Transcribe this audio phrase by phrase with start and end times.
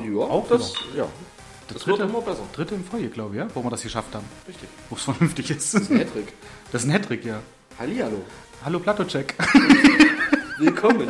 [0.00, 1.04] Ja, auch das, wieder.
[1.04, 1.08] ja.
[1.68, 2.42] Der Das wird dritte, immer besser.
[2.52, 4.24] dritte in Folge, glaube ich, ja, wo wir das geschafft haben.
[4.48, 4.68] Richtig.
[4.90, 5.74] Wo es vernünftig ist.
[5.74, 6.32] Das ist ein Hattrick.
[6.72, 7.40] Das ist ein Hattrick, ja.
[7.78, 8.22] Hallihallo.
[8.64, 9.34] Hallo Plattocheck.
[10.58, 11.08] Willkommen.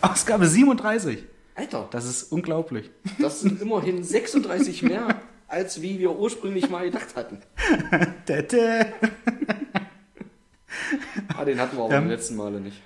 [0.00, 1.24] Ausgabe 37.
[1.54, 2.90] Alter, Das ist unglaublich.
[3.18, 7.38] das sind immerhin 36 mehr, als wie wir ursprünglich mal gedacht hatten.
[8.26, 8.92] Tete.
[11.36, 12.00] Ah, den hatten wir aber Ja.
[12.00, 12.80] die letzten Male nicht.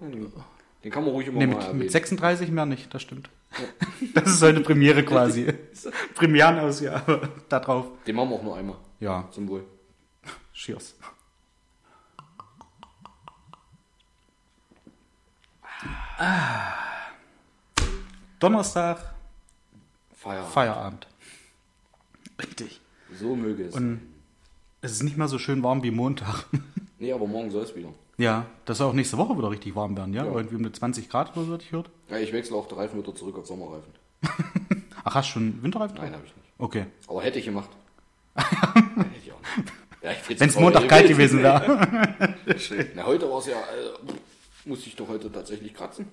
[0.00, 1.78] Den kann man ruhig immer Nee, mal mit, erwähnen.
[1.78, 3.30] mit 36 mehr nicht, das stimmt.
[4.14, 5.52] Das ist eine Premiere quasi.
[6.14, 7.86] Premierenausgabe da drauf.
[8.06, 8.76] Den machen wir auch nur einmal.
[9.00, 9.64] Ja, Zum Wohl.
[10.52, 10.94] cheers.
[16.18, 16.74] Ah.
[18.38, 19.14] Donnerstag,
[20.14, 20.52] Feierabend.
[20.52, 21.06] Feierabend.
[22.40, 22.80] Richtig.
[23.18, 23.74] So möge es.
[23.74, 24.00] Und
[24.80, 26.46] es ist nicht mehr so schön warm wie Montag.
[26.98, 27.88] nee, aber morgen soll es wieder.
[28.16, 30.24] Ja, das soll auch nächste Woche wieder richtig warm werden, ja?
[30.24, 30.32] Ja.
[30.32, 31.90] Irgendwie um die 20 Grad oder so, ich gehört.
[32.08, 33.92] Ja, ich wechsle auch die Reifen wieder zurück auf Sommerreifen.
[35.04, 35.96] Ach, hast du schon Winterreifen?
[35.96, 36.46] Nein, habe ich nicht.
[36.58, 36.86] Okay.
[37.08, 37.70] Aber hätte ich gemacht.
[38.36, 39.72] hätte ich auch nicht.
[40.02, 42.06] Ja, Wenn es Montag kalt gewesen wäre.
[42.94, 44.12] Na, heute war es ja, äh,
[44.64, 46.06] musste ich doch heute tatsächlich kratzen.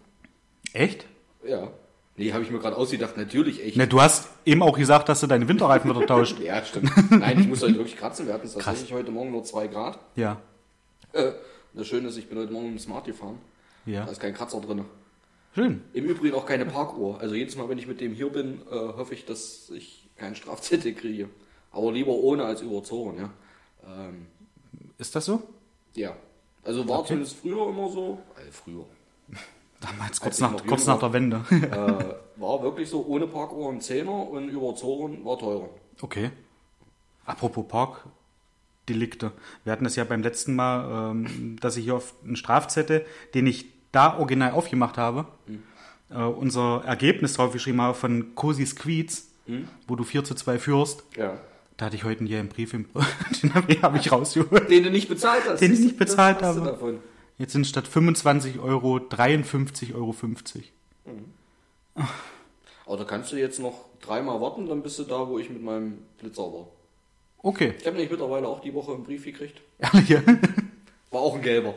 [0.74, 1.06] Echt?
[1.46, 1.68] Ja.
[2.16, 3.78] Nee, habe ich mir gerade ausgedacht, natürlich echt.
[3.78, 6.40] Ne, du hast eben auch gesagt, dass du deine Winterreifen wieder tauscht.
[6.40, 6.92] Ja, stimmt.
[7.12, 8.28] Nein, ich muss heute wirklich kratzen.
[8.28, 10.00] Wir hatten es tatsächlich heute Morgen nur 2 Grad.
[10.16, 10.38] Ja.
[11.14, 11.32] Äh,
[11.74, 13.38] das Schöne ist, ich bin heute Morgen mit dem Smart gefahren.
[13.86, 14.06] Ja.
[14.06, 14.86] Da ist kein Kratzer drin.
[15.54, 15.82] Schön.
[15.94, 17.20] Im Übrigen auch keine Parkuhr.
[17.20, 20.36] Also jedes Mal, wenn ich mit dem hier bin, äh, hoffe ich, dass ich keinen
[20.36, 21.30] Strafzettel kriege.
[21.72, 23.30] Aber lieber ohne als überzogen, ja.
[23.86, 24.28] Ähm,
[24.98, 25.42] Ist das so?
[25.96, 26.16] ja.
[26.64, 27.08] Also war Okay.
[27.08, 28.20] zumindest früher immer so.
[28.36, 28.86] Also früher.
[29.82, 31.44] Damals, Als kurz, nach, kurz nach der Wende.
[31.50, 35.70] äh, war wirklich so, ohne Parkuhr ein Zehner und überzogen war teurer.
[36.02, 36.30] Okay.
[37.26, 37.66] Apropos
[38.82, 39.32] Parkdelikte.
[39.64, 43.48] Wir hatten das ja beim letzten Mal, ähm, dass ich hier auf einen Strafzettel, den
[43.48, 45.26] ich da original aufgemacht habe,
[46.10, 49.30] äh, unser Ergebnis draufgeschrieben habe von Cosi Squeeds,
[49.88, 51.04] wo du 4 zu 2 führst.
[51.18, 51.38] Ja.
[51.78, 52.86] Da hatte ich heute hier einen Brief, im,
[53.44, 54.70] den habe ich rausgeholt.
[54.70, 55.60] Den du nicht bezahlt hast.
[55.60, 57.00] Den ich nicht bezahlt habe.
[57.38, 60.16] Jetzt sind statt 25 Euro 53,50 Euro.
[62.86, 65.62] Aber da kannst du jetzt noch dreimal warten, dann bist du da, wo ich mit
[65.62, 66.68] meinem Blitzer war.
[67.44, 67.74] Okay.
[67.80, 69.62] Ich habe nämlich mittlerweile auch die Woche einen Brief gekriegt.
[69.80, 70.10] Ehrlich?
[71.10, 71.74] War auch ein gelber.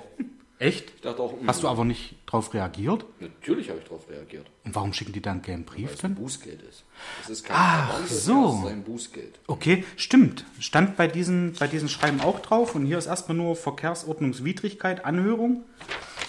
[0.58, 0.92] Echt?
[0.94, 3.04] Ich dachte auch, hm, Hast du aber nicht drauf reagiert?
[3.18, 4.46] Natürlich habe ich darauf reagiert.
[4.64, 6.14] Und warum schicken die dann einen gelben Weil Brief es ein?
[6.14, 6.84] Bußgeld ist.
[7.22, 8.54] Es ist kein Ach, Verdammtes, so.
[8.58, 9.40] Es ist ein Bußgeld.
[9.48, 10.44] Okay, stimmt.
[10.60, 12.74] Stand bei diesen, bei diesen Schreiben auch drauf.
[12.76, 15.64] Und hier ist erstmal nur Verkehrsordnungswidrigkeit, Anhörung.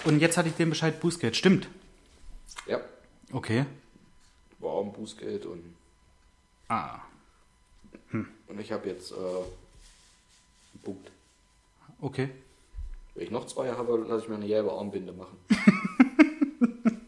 [0.06, 1.35] Und jetzt hatte ich den Bescheid Bußgeld.
[1.35, 1.67] Stimmt.
[2.67, 2.79] Ja,
[3.31, 3.66] Okay.
[4.59, 5.75] war ein Bußgeld und,
[6.67, 7.00] Ah,
[8.48, 11.12] und ich habe jetzt äh, einen Punkt.
[12.02, 12.30] okay.
[13.14, 15.38] Wenn ich noch zwei habe, lasse ich mir eine gelbe Armbinde machen.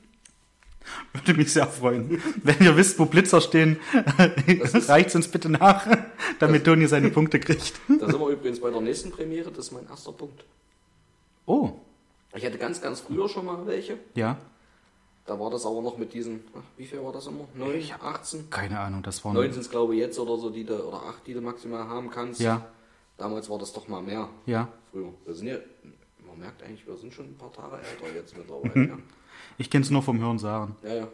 [1.14, 2.22] Würde mich sehr freuen.
[2.44, 3.78] Wenn ihr wisst, wo Blitzer stehen,
[4.88, 5.86] reicht uns bitte nach,
[6.40, 7.74] damit Toni seine Punkte kriegt.
[7.90, 10.46] Da sind wir übrigens bei der nächsten Premiere, das ist mein erster Punkt.
[11.46, 11.72] Oh,
[12.34, 13.98] Ich hatte ganz, ganz früher schon mal welche.
[14.16, 14.38] ja.
[15.27, 17.45] Da war das aber noch mit diesen, ach, wie viel war das immer?
[17.53, 18.49] 9, 18?
[18.49, 21.03] Keine Ahnung, das war 9 sind es glaube ich jetzt oder so, die du, oder
[21.03, 22.39] 8, die du maximal haben kannst.
[22.39, 22.65] Ja.
[23.17, 24.29] Damals war das doch mal mehr.
[24.45, 24.69] Ja.
[24.91, 25.11] Früher.
[25.25, 25.57] Wir sind ja,
[26.25, 28.88] man merkt eigentlich, wir sind schon ein paar Tage älter jetzt mittlerweile.
[28.89, 28.97] ja.
[29.57, 30.75] Ich kenne es nur vom Hören sagen.
[30.83, 31.07] ja, ja.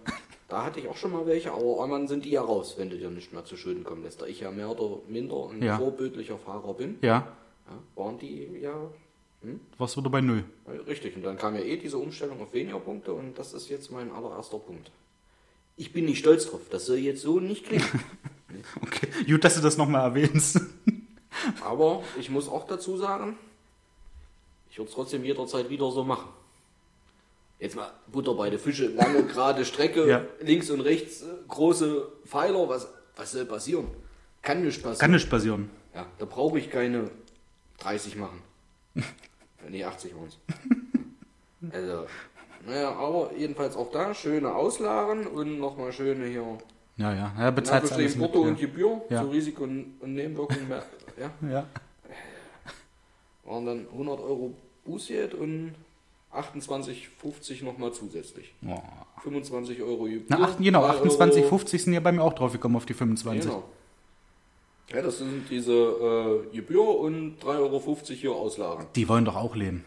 [0.49, 2.97] Da hatte ich auch schon mal welche, aber irgendwann sind die ja raus, wenn du
[2.97, 4.21] dir nicht mehr zu Schulden kommen lässt.
[4.21, 5.79] Da ich ja mehr oder minder ein Ja.
[5.79, 7.25] vorbildlicher Fahrer bin, Ja,
[7.65, 8.75] ja, waren die ja
[9.77, 10.43] was wieder bei Null.
[10.87, 13.91] Richtig, und dann kam ja eh diese Umstellung auf weniger Punkte und das ist jetzt
[13.91, 14.91] mein allererster Punkt.
[15.75, 17.85] Ich bin nicht stolz drauf, das soll jetzt so nicht klingen.
[18.83, 20.61] Okay, gut, dass du das nochmal erwähnst.
[21.63, 23.35] Aber ich muss auch dazu sagen,
[24.69, 26.29] ich würde es trotzdem jederzeit wieder so machen.
[27.59, 30.23] Jetzt mal Butter bei der Fische, lange gerade Strecke, Ja.
[30.39, 33.87] links und rechts äh, große Pfeiler, was, was soll passieren?
[34.43, 34.99] Kann nicht passieren.
[34.99, 35.69] Kann nicht passieren.
[35.95, 37.09] Ja, da brauche ich keine
[37.79, 38.39] 30 machen.
[39.69, 40.29] nee, 80 waren
[41.71, 42.05] Also,
[42.67, 46.57] naja, aber jedenfalls auch da schöne Auslagen und nochmal schöne hier.
[46.97, 47.33] Ja, ja.
[47.37, 48.19] Er bezahlt alles mit.
[48.31, 48.65] Porto und Ja.
[48.67, 49.21] Gebühr Ja.
[49.21, 50.67] zu Risiko und, und Nebenwirkungen.
[50.67, 50.83] Mehr,
[51.19, 51.65] ja, ja.
[53.45, 54.53] waren dann 100 Euro
[54.85, 55.73] Bußgeld und
[56.33, 58.53] 28,50 nochmal zusätzlich.
[58.67, 58.79] Oh.
[59.23, 60.21] 25 Euro Gebühr.
[60.29, 62.93] Na, acht, genau, 3 28, Euro- 50 sind ja bei mir auch draufgekommen auf die
[62.93, 63.49] 25.
[63.49, 63.63] Genau.
[64.91, 68.87] Ja, das sind diese äh, Gebühr und 3,50 Euro hier Auslagen.
[68.95, 69.85] Die wollen doch auch leben.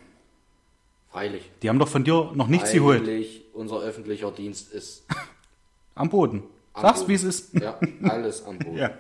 [1.10, 1.50] Freilich.
[1.62, 3.00] Die haben doch von dir noch nichts geholt.
[3.02, 5.06] Eigentlich unser öffentlicher Dienst ist
[5.94, 6.43] Am Boden.
[6.75, 7.08] Am Sag's, Boden.
[7.08, 7.54] wie es ist.
[7.54, 8.76] ja alles am Boden.
[8.78, 8.90] Ja.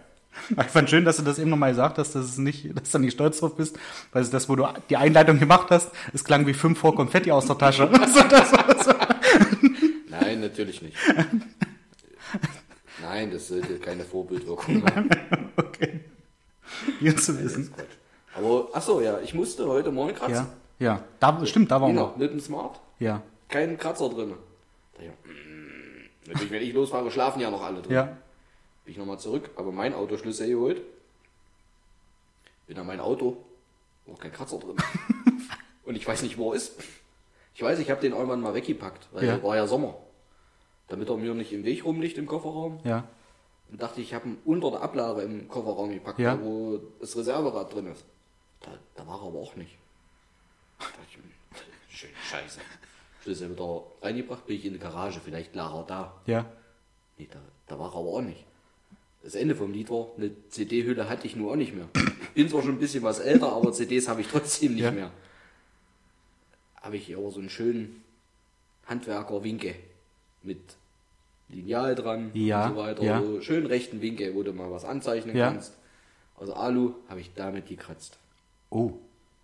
[0.50, 2.98] Ich fand schön, dass du das eben nochmal gesagt hast, dass, es nicht, dass du
[2.98, 3.78] nicht stolz drauf bist,
[4.12, 7.46] weil das, wo du die Einleitung gemacht hast, es klang wie fünf vor Konfetti aus
[7.46, 7.90] der Tasche.
[7.90, 8.92] Also.
[10.10, 10.94] Nein, natürlich nicht.
[13.02, 15.10] Nein, das sollte keine Vorbildwirkung haben.
[15.56, 16.00] okay.
[17.00, 17.72] Hier zu wissen.
[17.72, 17.86] Quatsch.
[18.34, 20.46] Aber, achso, ja, ich musste heute Morgen kratzen.
[20.78, 21.04] Ja, ja.
[21.20, 22.30] Da, stimmt, da waren Genau, wir.
[22.30, 24.34] ein Smart, Ja, kein Kratzer drin.
[24.94, 27.92] Da ich, mm, natürlich, wenn ich losfahre, schlafen ja noch alle drin.
[27.92, 28.02] ja.
[28.84, 30.80] Bin ich nochmal zurück, aber mein Autoschlüssel geholt.
[32.68, 33.36] Bin an mein Auto,
[34.06, 34.76] war kein Kratzer drin.
[35.84, 36.74] Und ich weiß nicht, wo er ist.
[37.54, 39.42] Ich weiß, ich habe den irgendwann mal weggepackt, weil Ja.
[39.42, 39.96] war ja Sommer.
[40.88, 42.78] Damit er mir nicht im Weg rumliegt im Kofferraum.
[42.84, 43.08] Ja,
[43.70, 46.36] Und dachte, ich habe ihn unter der Ablage im Kofferraum gepackt, Ja.
[46.36, 48.04] da wo das Reserverad drin ist.
[48.60, 49.76] Da, da war er aber auch nicht.
[50.78, 50.98] Da dachte
[51.90, 52.60] ich, schön scheiße.
[53.22, 56.14] Schlüssel wieder reingebracht, bin ich in die Garage, vielleicht lag er da.
[56.26, 56.46] ja.
[57.18, 58.44] Nee, da, da war er aber auch nicht.
[59.22, 61.88] Das Ende vom Lied war, eine CD-Hülle hatte ich nur auch nicht mehr.
[61.94, 64.90] Ich bin zwar schon ein bisschen was älter, aber CDs habe ich trotzdem nicht Ja.
[64.92, 65.10] mehr.
[66.80, 68.04] Habe ich aber so einen schönen
[68.86, 69.74] Handwerker-Winke
[70.46, 70.60] mit
[71.48, 73.02] Lineal dran Ja, und so weiter.
[73.02, 73.22] ja.
[73.22, 75.50] So schön rechten Winke, wo du mal was anzeichnen Ja.
[75.50, 75.74] kannst.
[76.38, 78.18] Also Alu habe ich damit gekratzt.
[78.70, 78.92] Oh,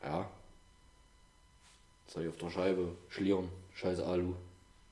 [0.03, 0.29] Ja.
[2.09, 3.49] Soll ich auf der Scheibe schlieren.
[3.75, 4.35] Scheiß Alu.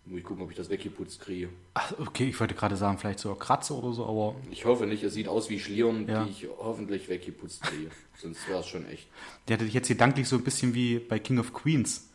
[0.06, 1.50] Muss ich gucken, ob ich das weggeputzt kriege.
[1.74, 5.02] Ach, okay, ich wollte gerade sagen, vielleicht so Kratze oder so, aber Ich hoffe nicht,
[5.04, 6.24] es sieht aus wie Schlieren, Ja.
[6.24, 7.90] die ich hoffentlich weggeputzt kriege.
[8.16, 9.08] Sonst wäre es schon echt.
[9.46, 12.08] der hatte dich jetzt gedanklich so ein bisschen wie bei King of Queens,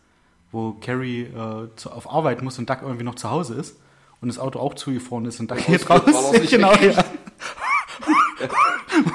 [0.51, 3.75] wo Carrie äh, zu, auf Arbeit muss und Duck irgendwie noch zu Hause ist
[4.25, 6.01] und das Auto auch zugefahren ist und Duck geht raus.
[6.49, 7.03] genau, ja.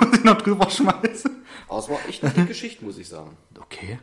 [0.01, 1.43] muss ich noch drüber schmeißen.
[1.69, 3.37] Aber es war echt eine Geschichte, muss ich sagen.
[3.61, 3.99] Okay.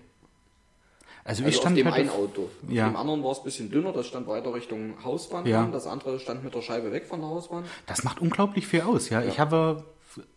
[1.24, 2.42] Also, ich Also auf stand dem halt einen auf- Auto.
[2.44, 2.88] Auf Ja.
[2.90, 5.66] dem anderen war es ein bisschen dünner, das stand weiter Richtung Hausbahn Ja.
[5.72, 7.64] Das andere stand mit der Scheibe weg von der Hausbahn.
[7.86, 9.22] Das macht unglaublich viel aus, ja.
[9.24, 9.86] Ich habe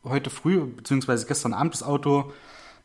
[0.05, 2.33] heute früh, beziehungsweise gestern Abend das Auto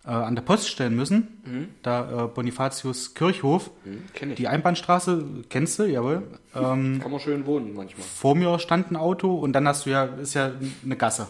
[0.05, 1.75] äh, an der Post stellen müssen.
[1.83, 3.71] Da äh, Bonifatius Kirchhof.
[3.83, 4.35] Hm, ich.
[4.35, 6.23] Die Einbahnstraße, kennst du, jawohl.
[6.55, 8.03] Ähm, Kann man schön wohnen manchmal.
[8.05, 10.51] vor mir stand ein Auto und dann hast du ja, ist ja
[10.83, 11.27] eine Gasse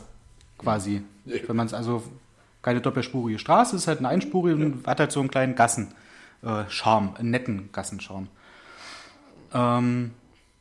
[0.57, 1.01] quasi.
[1.25, 1.37] Ja.
[1.47, 2.03] Wenn man es also
[2.61, 5.93] keine doppelspurige Straße, ist halt eine einspurige und hat halt so einen kleinen Gassen.
[6.43, 8.27] Äh, Charme, einen netten Gassencharme.
[9.53, 10.11] Ähm,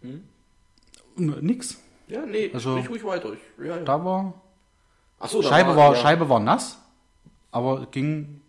[0.03, 1.79] n- Nix.
[2.09, 3.31] Ja, nee, Also- sprich ruhig weiter.
[3.59, 3.77] Ja, ja.
[3.79, 4.35] Da war
[5.19, 6.01] Ach so, da Scheibe war, ja.
[6.01, 6.79] Scheibe war nass,
[7.55, 8.41] aber ging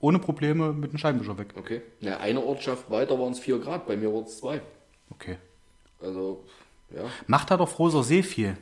[0.00, 1.54] ohne Probleme mit dem Scheibenwischer weg.
[1.56, 1.82] Okay.
[2.00, 4.60] Na, eine Ortschaft weiter waren es 4 Grad, bei mir waren es 2.
[5.10, 5.36] Okay.
[6.00, 6.44] Also,
[6.94, 7.02] ja.
[7.26, 8.56] Macht da doch Froser See viel.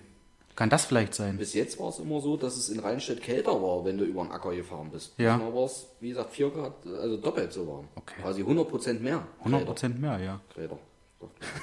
[0.56, 1.36] Kann das vielleicht sein?
[1.36, 4.22] Bis jetzt war es immer so, dass es in Rheinstedt kälter war, wenn du über
[4.22, 5.12] den Acker gefahren bist.
[5.18, 5.36] Ja.
[5.36, 7.88] Diesmal war es, wie gesagt, 4 Grad, also doppelt so warm.
[7.94, 8.22] Okay.
[8.22, 9.26] Quasi 100% mehr.
[9.40, 10.40] 100 Prozent mehr, ja.
[10.56, 10.78] Doch.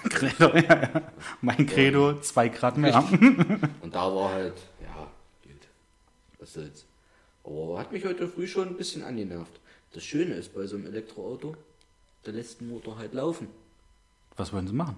[0.09, 1.01] Credo, ja, ja.
[1.41, 3.03] Mein Credo, zwei Grad mehr.
[3.81, 5.07] Und da war halt, ja,
[5.43, 5.67] gut.
[6.39, 6.85] Was soll's.
[7.47, 9.59] Aber hat mich heute früh schon ein bisschen angenervt.
[9.93, 11.55] Das Schöne ist bei so einem Elektroauto,
[12.25, 13.47] der lässt den Motor halt laufen.
[14.35, 14.97] Was wollen sie machen?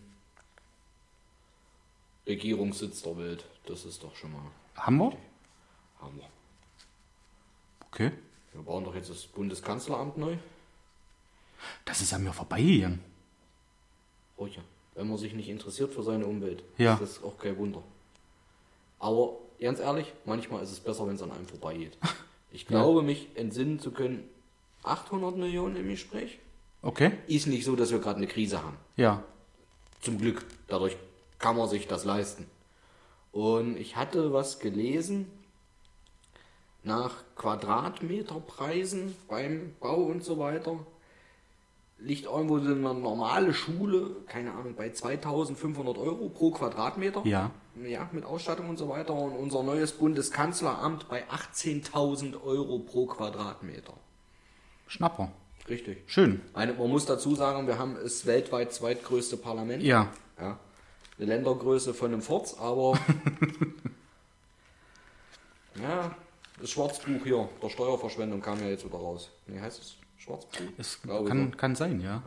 [2.26, 3.44] Regierungssitz der Welt.
[3.66, 4.42] Das ist doch schon mal
[4.76, 5.12] Haben wir?
[6.00, 6.28] Hammer.
[7.90, 8.12] Okay.
[8.52, 10.36] Wir bauen doch jetzt das Bundeskanzleramt neu.
[11.84, 13.00] Das ist an mir vorbeigegangen.
[14.38, 14.62] Ruhig, ja.
[14.94, 16.94] Wenn man sich nicht interessiert für seine Umwelt, Ja.
[16.94, 17.82] ist das auch kein Wunder.
[18.98, 21.96] Aber ganz ehrlich, manchmal ist es besser, wenn es an einem vorbeigeht.
[22.54, 24.28] Ich glaube, mich entsinnen zu können,
[24.82, 26.38] 800 Millionen im Gespräch.
[26.82, 27.12] Okay.
[27.26, 28.76] Ist nicht so, dass wir gerade eine Krise haben.
[28.96, 29.22] Ja.
[30.02, 30.44] Zum Glück.
[30.68, 30.98] Dadurch
[31.38, 32.44] kann man sich das leisten.
[33.32, 35.30] Und ich hatte was gelesen
[36.82, 40.78] nach Quadratmeterpreisen beim Bau und so weiter.
[42.04, 47.22] Liegt irgendwo so eine normale Schule, keine Ahnung, bei 2500 Euro pro Quadratmeter.
[47.24, 47.50] Ja.
[47.86, 49.14] Ja, mit Ausstattung und so weiter.
[49.14, 53.94] Und unser neues Bundeskanzleramt bei 18.000 Euro pro Quadratmeter.
[54.88, 55.32] Schnapper.
[55.68, 56.02] Richtig.
[56.06, 56.42] Schön.
[56.54, 59.82] Eine, man muss dazu sagen, wir haben das weltweit zweitgrößte Parlament.
[59.82, 60.12] Ja.
[60.38, 60.58] Ja.
[61.18, 62.98] Eine Ländergröße von einem Forts, aber.
[65.80, 66.14] ja,
[66.60, 69.30] das Schwarzbuch hier, der Steuerverschwendung kam ja jetzt wieder raus.
[69.46, 69.96] Wie heißt es?
[70.22, 70.64] Schwarzbuch?
[70.78, 72.22] Es kann, kann sein, ja.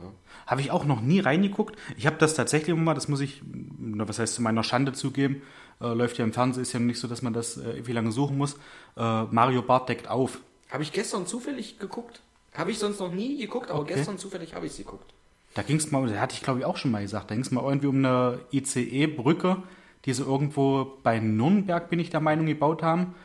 [0.48, 1.78] Habe ich auch noch nie reingeguckt.
[1.98, 3.42] Ich habe das tatsächlich immer mal, das muss ich,
[3.80, 5.42] was heißt zu meiner Schande zugeben,
[5.82, 8.12] äh, läuft ja im Fernsehen, ist ja nicht so, dass man das äh, wie lange
[8.12, 8.56] suchen muss.
[8.98, 10.40] Äh, Mario Bart deckt auf.
[10.70, 12.22] Habe ich gestern zufällig geguckt.
[12.54, 13.96] Habe ich sonst noch nie geguckt, aber Okay.
[13.96, 15.14] gestern zufällig habe ich es geguckt.
[15.54, 17.44] Da ging es mal, da hatte ich glaube ich auch schon mal gesagt, da ging
[17.44, 19.64] es mal irgendwie um eine ICE-Brücke,
[20.06, 23.16] die sie irgendwo bei Nürnberg, bin ich der Meinung, gebaut haben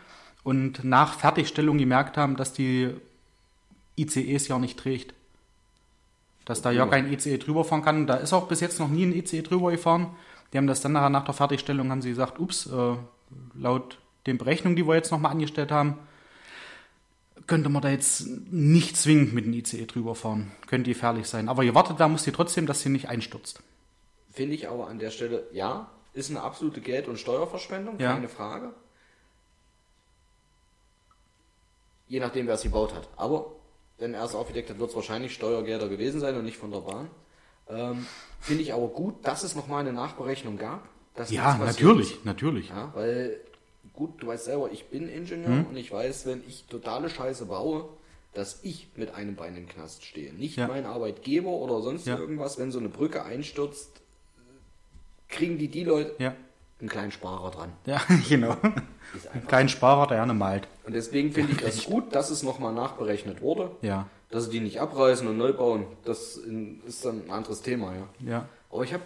[0.45, 2.95] und nach Fertigstellung gemerkt haben, dass die
[3.97, 5.15] ICEs ja nicht trägt.
[6.45, 8.07] Dass da ja kein ICE drüber fahren kann.
[8.07, 10.09] Da ist auch bis jetzt noch nie ein ICE drüber gefahren.
[10.53, 12.97] Die haben das dann nachher nach der Fertigstellung, haben sie gesagt, ups, äh,
[13.55, 15.97] laut den Berechnungen, die wir jetzt nochmal angestellt haben,
[17.47, 20.51] könnte man da jetzt nicht zwingend mit dem ICE drüber fahren.
[20.67, 21.49] Könnte gefährlich sein.
[21.49, 23.63] Aber gewartet da muss die trotzdem, dass sie nicht einstürzt.
[24.33, 28.15] Finde ich aber an der Stelle, ja, ist eine absolute Geld- und Steuerverschwendung, Ja.
[28.15, 28.73] keine Frage.
[32.09, 33.09] Je nachdem, wer es gebaut hat.
[33.17, 33.53] Aber
[34.01, 36.81] wenn er es aufgedeckt hat, wird es wahrscheinlich Steuergelder gewesen sein und nicht von der
[36.81, 37.11] Bahn.
[37.69, 38.07] Ähm,
[38.41, 40.89] Finde ich aber gut, dass es nochmal eine Nachberechnung gab.
[41.29, 42.25] Ja, natürlich, ist.
[42.25, 42.69] natürlich.
[42.71, 43.39] Ja, weil,
[43.93, 47.89] gut, du weißt selber, ich bin Ingenieur und ich weiß, wenn ich totale Scheiße baue,
[48.33, 50.33] dass ich mit einem Bein im Knast stehe.
[50.33, 50.69] Nicht Ja.
[50.69, 52.17] mein Arbeitgeber oder sonst Ja.
[52.19, 52.59] irgendwas.
[52.59, 54.01] Wenn so eine Brücke einstürzt,
[55.29, 56.35] kriegen die die Leute Ja,
[56.81, 57.73] einen kleinen Sparer dran.
[57.87, 58.53] ja genau.
[59.15, 59.49] Ist Ein einfach.
[59.49, 60.69] kleinen Sparer, der gerne malt.
[60.87, 63.71] Und deswegen finde ich das gut, dass es nochmal nachberechnet wurde.
[63.83, 66.37] Ja, Dass sie die nicht abreißen und neu bauen, das
[66.87, 68.31] ist dann ein anderes Thema, ja.
[68.31, 68.49] ja.
[68.71, 69.03] Aber ich habe,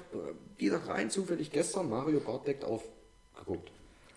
[0.58, 3.70] wie gesagt, rein zufällig gestern Mario deckt aufgeguckt.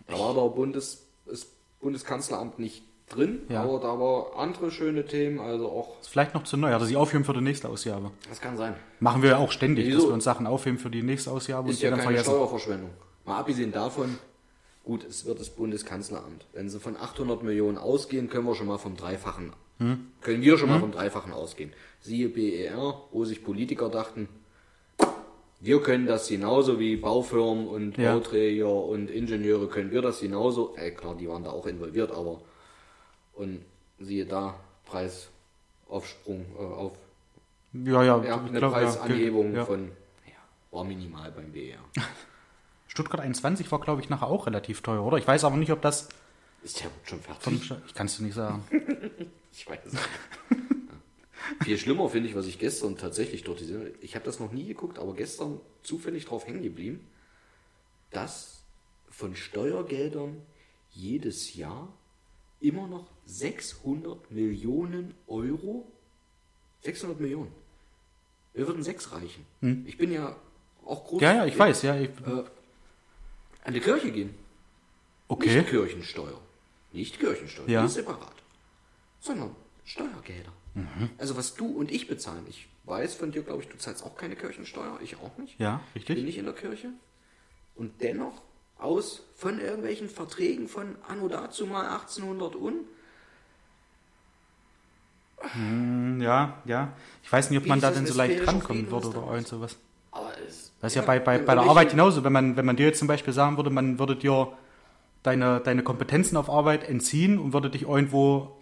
[0.08, 1.48] Da war der Bundes, das
[1.82, 3.64] Bundeskanzleramt nicht drin, Ja.
[3.64, 6.98] aber da war andere schöne Themen, also auch, Ist vielleicht noch zu neu, also sie
[6.98, 8.12] aufheben für die nächste Ausgabe.
[8.28, 8.76] das kann sein.
[9.00, 10.00] Machen wir ja auch ständig, Wieso?
[10.00, 12.32] dass wir uns Sachen aufheben für die nächste Ausgabe Ist und ja dann keine vergessen.
[12.36, 12.90] Steuerverschwendung.
[13.28, 14.18] Mal abgesehen davon,
[14.84, 16.46] gut, es wird das Bundeskanzleramt.
[16.54, 20.08] Wenn sie von 800 Millionen ausgehen, können wir schon mal vom Dreifachen, Hm?
[20.22, 21.72] können wir schon mal vom Dreifachen ausgehen.
[22.02, 24.28] Siehe BER, wo sich Politiker dachten,
[25.60, 28.14] wir können das genauso wie Baufirmen und Ja.
[28.14, 30.76] Bauträger und Ingenieure können wir das genauso.
[30.78, 32.42] Äh, klar, die waren da auch involviert, aber
[33.34, 33.64] und
[34.00, 34.56] siehe da,
[34.86, 36.92] Preisaufsprung, äh, auf,
[37.74, 39.66] Ja, ja, ja, eine glaub, Preisanhebung ja.
[39.66, 39.92] von,
[40.26, 40.34] ja,
[40.72, 41.78] war minimal beim BER.
[42.98, 45.20] Stuttgart 21 war, glaube ich, nachher auch relativ teuer, oder?
[45.20, 46.10] Ich weiß aber nicht, ob das
[46.64, 47.72] Ist ja schon fertig.
[47.86, 48.64] Ich kann es dir nicht sagen.
[49.60, 50.10] Ich weiß nicht.
[51.64, 54.66] Viel schlimmer finde ich, was ich gestern tatsächlich dort gesehen Ich habe das noch nie
[54.66, 57.08] geguckt, aber gestern zufällig drauf hängen geblieben,
[58.12, 58.62] dass
[59.10, 60.42] von Steuergeldern
[60.92, 61.88] jedes Jahr
[62.60, 65.92] immer noch 600 Millionen Euro,
[66.82, 67.52] 600 Millionen.
[68.54, 69.46] Wir würden sechs reichen.
[69.88, 70.36] Ich bin ja
[70.86, 71.22] auch groß.
[71.22, 71.28] Hm.
[71.28, 71.96] Ja, ja, ich weiß, ja.
[71.96, 72.44] Ich, Äh,
[73.68, 74.34] an die Kirche gehen.
[75.28, 75.58] okay.
[75.58, 76.40] Nicht Kirchensteuer.
[76.94, 77.82] Nicht Kirchensteuer, Ja.
[77.82, 78.34] die ist separat.
[79.20, 79.56] Sondern
[79.86, 80.52] Steuergelder.
[81.18, 82.46] Also was du und ich bezahlen.
[82.50, 85.60] Ich weiß von dir, glaube ich, du zahlst auch keine Kirchensteuer, ich auch nicht.
[85.60, 86.26] Ja, Ich bin richtig.
[86.26, 86.90] nicht in der Kirche.
[87.76, 88.42] Und dennoch
[88.78, 92.86] aus von irgendwelchen Verträgen von Anno dazu mal 1800 und
[95.40, 96.94] Hm, Ja, ja.
[97.24, 99.78] Ich weiß nicht, ob man da ist denn so leicht Frieden, würde oder irgend sowas.
[100.12, 102.24] aber es Das ist ja bei, bei, bei der Arbeit genauso.
[102.24, 104.52] Wenn man, wenn man dir jetzt zum Beispiel sagen würde, man würde dir
[105.24, 108.56] deine, deine Kompetenzen auf Arbeit entziehen und würde dich irgendwo,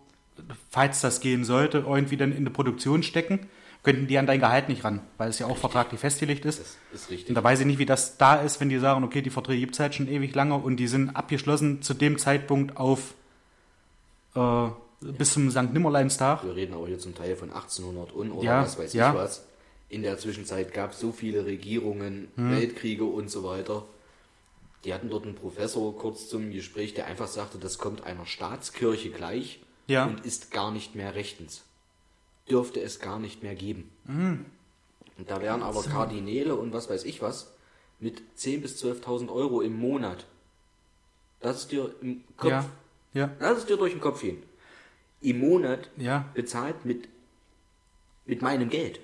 [0.70, 3.48] falls das gehen sollte, irgendwie dann in die Produktion stecken,
[3.84, 6.60] könnten die an dein Gehalt nicht ran, weil es ja auch vertraglich festgelegt ist.
[6.60, 7.30] Das ist richtig.
[7.30, 9.60] Und da weiß ich nicht, wie das da ist, wenn die sagen, okay, die Verträge
[9.60, 13.14] gibt es halt schon ewig lange und die sind abgeschlossen zu dem Zeitpunkt auf
[14.36, 14.68] äh,
[15.02, 15.72] bis zum St.
[15.72, 16.44] Nimmerleinstag.
[16.44, 19.12] Wir reden aber hier zum Teil von 1800 und oder Ja, was weiß ja.
[19.12, 19.46] ich was.
[19.90, 22.52] In der Zwischenzeit gab es so viele Regierungen, Hm.
[22.52, 23.86] Weltkriege und so weiter.
[24.84, 29.10] Die hatten dort einen Professor kurz zum Gespräch, der einfach sagte, das kommt einer Staatskirche
[29.10, 30.06] gleich Ja.
[30.06, 31.64] und ist gar nicht mehr rechtens.
[32.50, 33.90] Dürfte es gar nicht mehr geben.
[34.06, 34.46] Hm.
[35.18, 37.52] Und da wären aber Kardinäle und was weiß ich was
[38.00, 40.26] mit 10.000 bis 12.000 Euro im Monat.
[41.40, 42.70] Das ist dir im Kopf, Ja,
[43.14, 44.44] ja, lass es dir durch den Kopf gehen.
[45.22, 46.30] Im Monat ja.
[46.34, 47.08] bezahlt mit,
[48.26, 49.00] mit meinem Geld.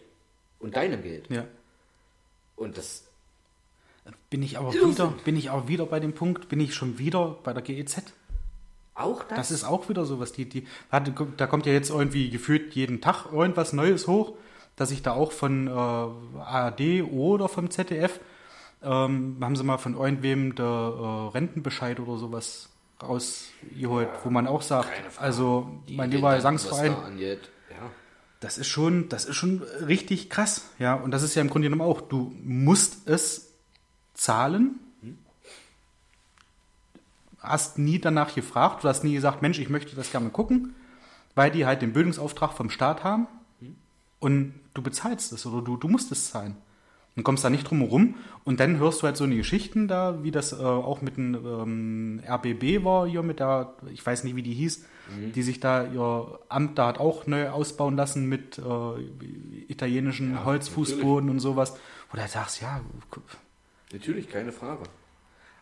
[0.62, 1.30] Und deinem Geld.
[1.30, 1.46] Ja.
[2.56, 3.06] Und das,
[4.30, 7.38] Bin ich aber wieder, bin ich auch wieder bei dem Punkt, bin ich schon wieder
[7.44, 8.03] bei der GEZ.
[8.96, 10.68] auch das, Das ist auch wieder so was, die, die,
[11.38, 14.34] da kommt ja jetzt irgendwie gefühlt jeden Tag irgendwas Neues hoch,
[14.75, 18.20] dass ich da auch von äh, ARD oder vom ZDF,
[18.84, 22.70] ähm, haben sie mal von irgendwem der äh, Rentenbescheid oder sowas
[23.03, 27.91] rausgeholt, wo man auch sagt, also mein lieber Gesangsverein, angeht, ja.
[28.41, 31.69] Das ist schon, das ist schon richtig krass, ja, und das ist ja im Grunde
[31.69, 33.53] genommen auch, du musst es
[34.13, 34.79] zahlen,
[37.39, 40.75] hast nie danach gefragt, du hast nie gesagt, Mensch, ich möchte das gerne gucken,
[41.36, 43.27] weil die halt den Bildungsauftrag vom Staat haben.
[44.19, 46.55] Und du bezahlst es oder du, du musst es zahlen.
[47.15, 48.15] Und kommst da nicht drum herum
[48.46, 51.36] und dann hörst du halt so eine Geschichten da, wie das äh, auch mit dem
[51.36, 54.86] ähm, RBB war hier mit der, ich weiß nicht wie die hieß,
[55.36, 58.62] die sich da ihr Amt da hat auch neu ausbauen lassen mit äh,
[59.68, 61.74] italienischen Ja, Holzfußboden und sowas,
[62.10, 62.82] wo du halt sagst, ja,
[63.91, 64.84] Natürlich, keine Frage.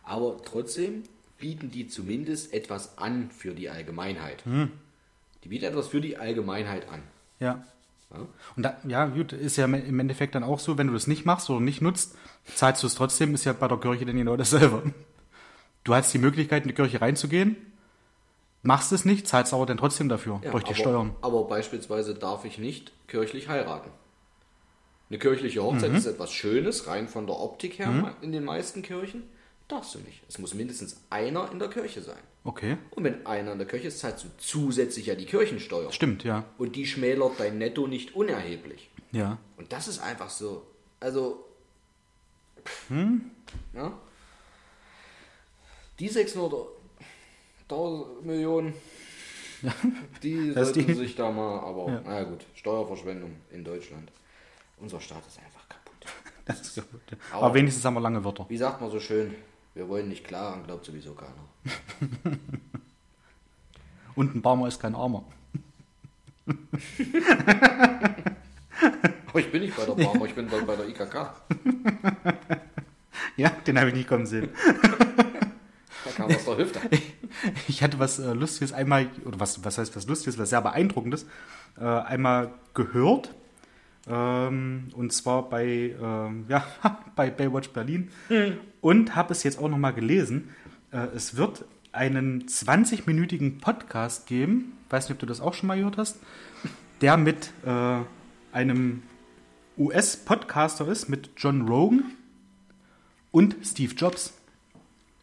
[0.04, 1.02] Aber trotzdem
[1.38, 4.44] bieten die zumindest etwas an für die Allgemeinheit.
[4.44, 4.70] Hm.
[5.42, 7.02] Die bieten etwas für die Allgemeinheit an.
[7.40, 7.64] ja.
[8.12, 8.26] Ja?
[8.56, 11.24] Und da, ja, gut, ist ja im Endeffekt dann auch so, wenn du das nicht
[11.24, 12.16] machst oder nicht nutzt,
[12.54, 14.92] zahlst du es trotzdem, ist ja bei der Kirche dann genau dasselbe.
[15.84, 17.56] Du hast die Möglichkeit, in die Kirche reinzugehen,
[18.62, 21.16] machst es nicht, zahlst aber dann trotzdem dafür, Ja, durch die aber, Steuern.
[21.22, 23.90] Aber beispielsweise darf ich nicht kirchlich heiraten.
[25.08, 25.96] Eine kirchliche Hochzeit Mhm.
[25.96, 29.24] ist etwas Schönes, rein von der Optik her in den meisten Kirchen.
[29.70, 30.20] Darfst du nicht.
[30.28, 32.18] Es muss mindestens einer in der Kirche sein.
[32.42, 35.92] Okay, Und wenn einer in der Kirche ist, zahlst du zusätzlich ja die Kirchensteuer.
[35.92, 36.44] stimmt, ja.
[36.58, 38.90] Und die schmälert dein Netto nicht unerheblich.
[39.12, 39.38] Ja.
[39.56, 40.66] Und das ist einfach so.
[40.98, 41.44] Also.
[42.88, 43.30] Hm?
[43.74, 43.92] Ja.
[45.98, 46.66] Die 600
[48.22, 48.74] Millionen,
[50.22, 52.00] die Das sollten die- sich da mal, aber Ja.
[52.00, 54.10] naja gut, Steuerverschwendung in Deutschland.
[54.78, 56.06] Unser Staat ist einfach kaputt.
[56.46, 56.82] Das ist ja.
[57.32, 58.46] Aber- Aber wenigstens haben wir lange Wörter.
[58.48, 59.34] Wie sagt man so schön,
[59.74, 61.48] wir wollen nicht klagen, glaubt sowieso keiner.
[64.14, 65.24] Und ein Barmer ist kein Armer.
[69.26, 71.32] Aber ich bin nicht bei der Barmer, ich bin bei, bei der IKK.
[73.36, 74.50] Ja, den habe ich nicht kommen sehen.
[76.04, 76.80] Da kam aus der Hüfte.
[77.68, 81.26] Ich hatte was äh, Lustiges einmal, oder was, was heißt was Lustiges, was sehr Beeindruckendes,
[81.78, 83.34] äh, einmal gehört.
[84.08, 86.66] Ähm, und zwar bei, ähm, ja,
[87.16, 88.10] bei Baywatch Berlin.
[88.80, 90.50] Und habe es jetzt auch nochmal gelesen.
[90.92, 95.76] Äh, es wird einen 20-minütigen Podcast geben, weiß nicht, ob du das auch schon mal
[95.76, 96.18] gehört hast,
[97.00, 97.98] der mit äh,
[98.52, 99.02] einem
[99.76, 102.04] US-Podcaster ist, mit John Rogan
[103.32, 104.34] und Steve Jobs.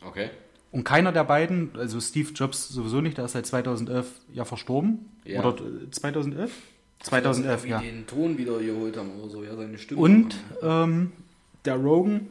[0.02, 0.30] Okay.
[0.72, 5.10] Und keiner der beiden, also Steve Jobs sowieso nicht, der ist seit 2011 ja verstorben.
[5.24, 5.44] Ja.
[5.44, 6.52] Oder äh, 2011?
[7.00, 7.80] 2011, Wie ja.
[7.80, 10.02] den Ton wieder geholt haben oder so, ja, seine Stimme.
[10.02, 11.12] Und ähm,
[11.66, 12.28] der Rogan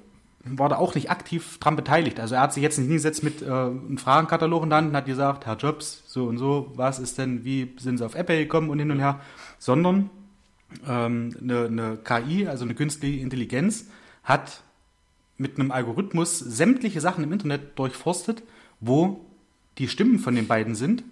[0.51, 2.21] war da auch nicht aktiv dran beteiligt.
[2.21, 4.97] Also er hat sich jetzt nicht hingesetzt mit äh, einem Fragenkatalog in der Hand und
[4.97, 8.39] hat gesagt, Herr Jobs, so und so, was ist denn, wie sind Sie auf Apple
[8.39, 9.21] gekommen und hin und her,
[9.59, 10.11] sondern
[10.87, 13.89] ähm, eine, eine KI, also eine künstliche Intelligenz,
[14.25, 14.63] hat
[15.39, 18.43] mit einem Algorithmus sämtliche Sachen im Internet durchforstet,
[18.81, 19.25] wo
[19.79, 21.05] die Stimmen von den beiden sind,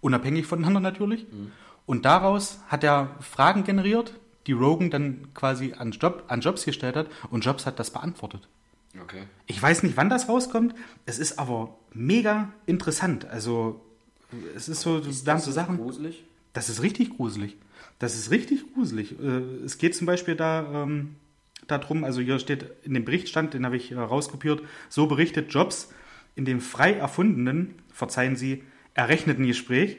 [0.00, 1.26] unabhängig voneinander natürlich.
[1.86, 4.14] Und daraus hat er Fragen generiert,
[4.46, 8.46] die Rogan dann quasi an, Job, an Jobs gestellt hat und Jobs hat das beantwortet.
[9.02, 9.24] Okay.
[9.46, 10.74] Ich weiß nicht, wann das rauskommt,
[11.06, 13.24] es ist aber mega interessant.
[13.24, 13.80] Also
[14.54, 15.78] es ist so, Ist das so Sachen.
[15.78, 16.24] gruselig?
[16.52, 17.56] Das ist richtig gruselig.
[17.98, 19.18] Das ist richtig gruselig.
[19.18, 21.16] Äh, Es geht zum Beispiel da ähm,
[21.66, 25.92] darum, also hier steht in dem Berichtstand, den habe ich äh, rauskopiert, so berichtet Jobs
[26.36, 28.62] in dem frei erfundenen, verzeihen Sie,
[28.94, 29.98] errechneten Gespräch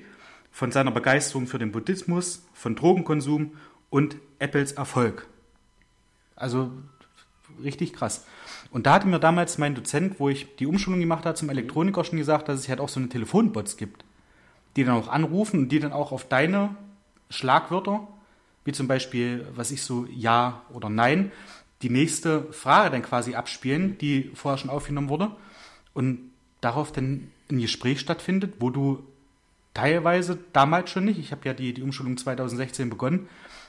[0.51, 3.55] von seiner Begeisterung für den Buddhismus, von Drogenkonsum
[3.89, 5.27] und Apples Erfolg.
[6.35, 6.71] Also
[7.63, 8.25] richtig krass.
[8.71, 12.03] Und da hatte mir damals mein Dozent, wo ich die Umschulung gemacht habe zum Elektroniker,
[12.03, 14.03] schon gesagt, dass es halt auch so eine Telefonbots gibt
[14.75, 16.75] die dann auch anrufen und die dann auch auf deine
[17.29, 18.07] Schlagwörter,
[18.65, 21.31] wie zum Beispiel, was ich so, ja oder nein,
[21.81, 25.31] die nächste Frage dann quasi abspielen, die vorher schon aufgenommen wurde
[25.93, 26.19] und
[26.61, 29.03] darauf dann ein Gespräch stattfindet, wo du
[29.73, 33.27] teilweise damals schon nicht, ich habe ja die, die Umschulung 2016 begonnen,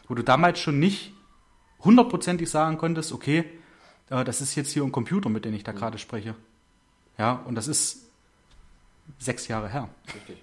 [0.09, 1.13] wo du damals schon nicht
[1.81, 3.45] hundertprozentig sagen konntest, okay,
[4.11, 6.35] äh, das ist jetzt hier ein Computer, mit dem ich da gerade spreche.
[7.19, 8.07] Ja, und das ist
[9.19, 9.89] sechs Jahre her.
[10.15, 10.37] Richtig.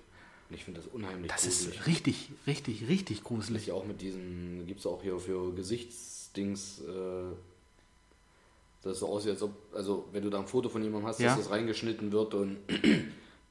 [0.49, 1.75] Und Ich finde das unheimlich Das gruselig.
[1.79, 3.71] ist richtig, richtig, richtig gruselig.
[3.71, 7.33] auch mit diesen, gibt es auch hier für Gesichtsdings, äh,
[8.83, 11.29] das so aussieht, als ob, also wenn du da ein Foto von jemandem hast, Ja.
[11.35, 12.57] dass das reingeschnitten wird und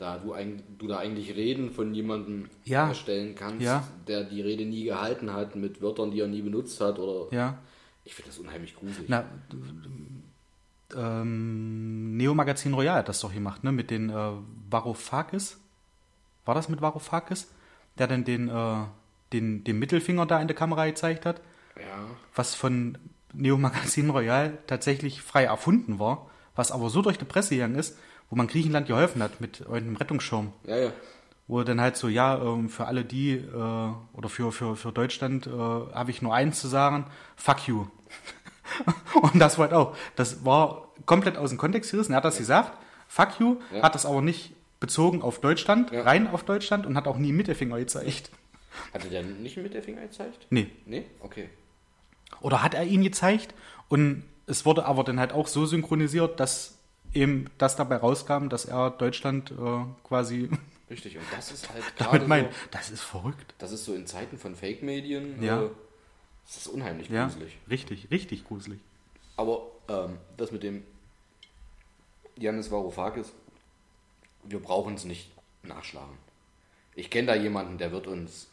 [0.02, 2.88] da du, ein, du da eigentlich Reden von jemandem Ja.
[2.88, 3.86] erstellen kannst, Ja.
[4.08, 7.58] der die Rede nie gehalten hat, mit Wörtern, die er nie benutzt hat, oder Ja.
[8.04, 9.08] ich finde das unheimlich gruselig.
[9.08, 9.24] Na,
[10.94, 13.72] ähm, Neo Magazin Royal hat das doch gemacht, ne?
[13.72, 14.30] Mit den äh,
[14.70, 15.58] Varoufakis.
[16.44, 17.48] War das mit Varoufakis?
[17.98, 18.84] Der dann den, äh,
[19.32, 21.40] den, den Mittelfinger da in der Kamera gezeigt hat,
[21.76, 22.98] Ja, was von
[23.32, 27.98] Neo Magazin Royal tatsächlich frei erfunden war, was aber so durch die Presse gegangen ist,
[28.32, 30.54] wo man Griechenland geholfen hat mit einem Rettungsschirm.
[30.66, 30.92] ja, ja.
[31.48, 35.46] Wo dann halt so, ja, ähm, für alle die, äh, oder für, für, für Deutschland
[35.46, 37.04] äh, habe ich nur eins zu sagen,
[37.36, 37.88] fuck you.
[39.20, 42.12] Und das war halt auch, das war komplett aus dem Kontext gerissen.
[42.12, 42.72] Er hat das gesagt,
[43.06, 43.82] fuck you, Ja.
[43.82, 46.02] hat das aber nicht bezogen auf Deutschland, Ja.
[46.04, 48.30] rein auf Deutschland und hat auch nie Mittelfinger gezeigt.
[48.94, 50.46] Hatte der nicht mit der Finger gezeigt?
[50.48, 50.70] Nee.
[50.86, 51.04] Nee?
[51.20, 51.50] Okay.
[52.40, 53.52] Oder hat er ihn gezeigt
[53.90, 56.78] und es wurde aber dann halt auch so synchronisiert, dass
[57.14, 60.50] eben das dabei rauskam, dass er Deutschland äh, quasi
[60.90, 61.16] Richtig.
[61.16, 62.52] Und das ist halt damit gerade meint.
[62.52, 63.54] so, Das ist verrückt.
[63.58, 65.62] das ist so in Zeiten von Fake-Medien, Ja.
[65.62, 65.70] äh,
[66.46, 67.56] das ist unheimlich Ja, gruselig.
[67.70, 68.78] richtig, richtig gruselig.
[69.36, 70.82] Aber ähm, das mit dem
[72.36, 73.32] Janis Varoufakis,
[74.44, 75.30] wir brauchen es nicht
[75.62, 76.16] nachschlagen.
[76.94, 78.48] Ich kenne da jemanden, der wird uns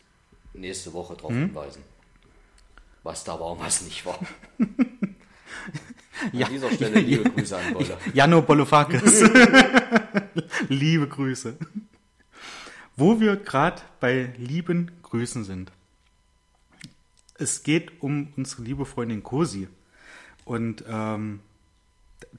[0.53, 1.47] nächste Woche darauf Hm?
[1.47, 1.83] hinweisen,
[3.03, 4.19] was da war und was nicht war.
[6.33, 6.47] Ja.
[6.47, 7.97] An dieser Stelle liebe Grüße an Bolle.
[8.13, 9.23] Jano Bolofakis.
[10.69, 11.55] Liebe Grüße.
[12.95, 15.71] Wo wir gerade bei lieben Grüßen sind.
[17.35, 19.67] Es geht um unsere liebe Freundin Cosi.
[20.43, 21.39] Und ähm,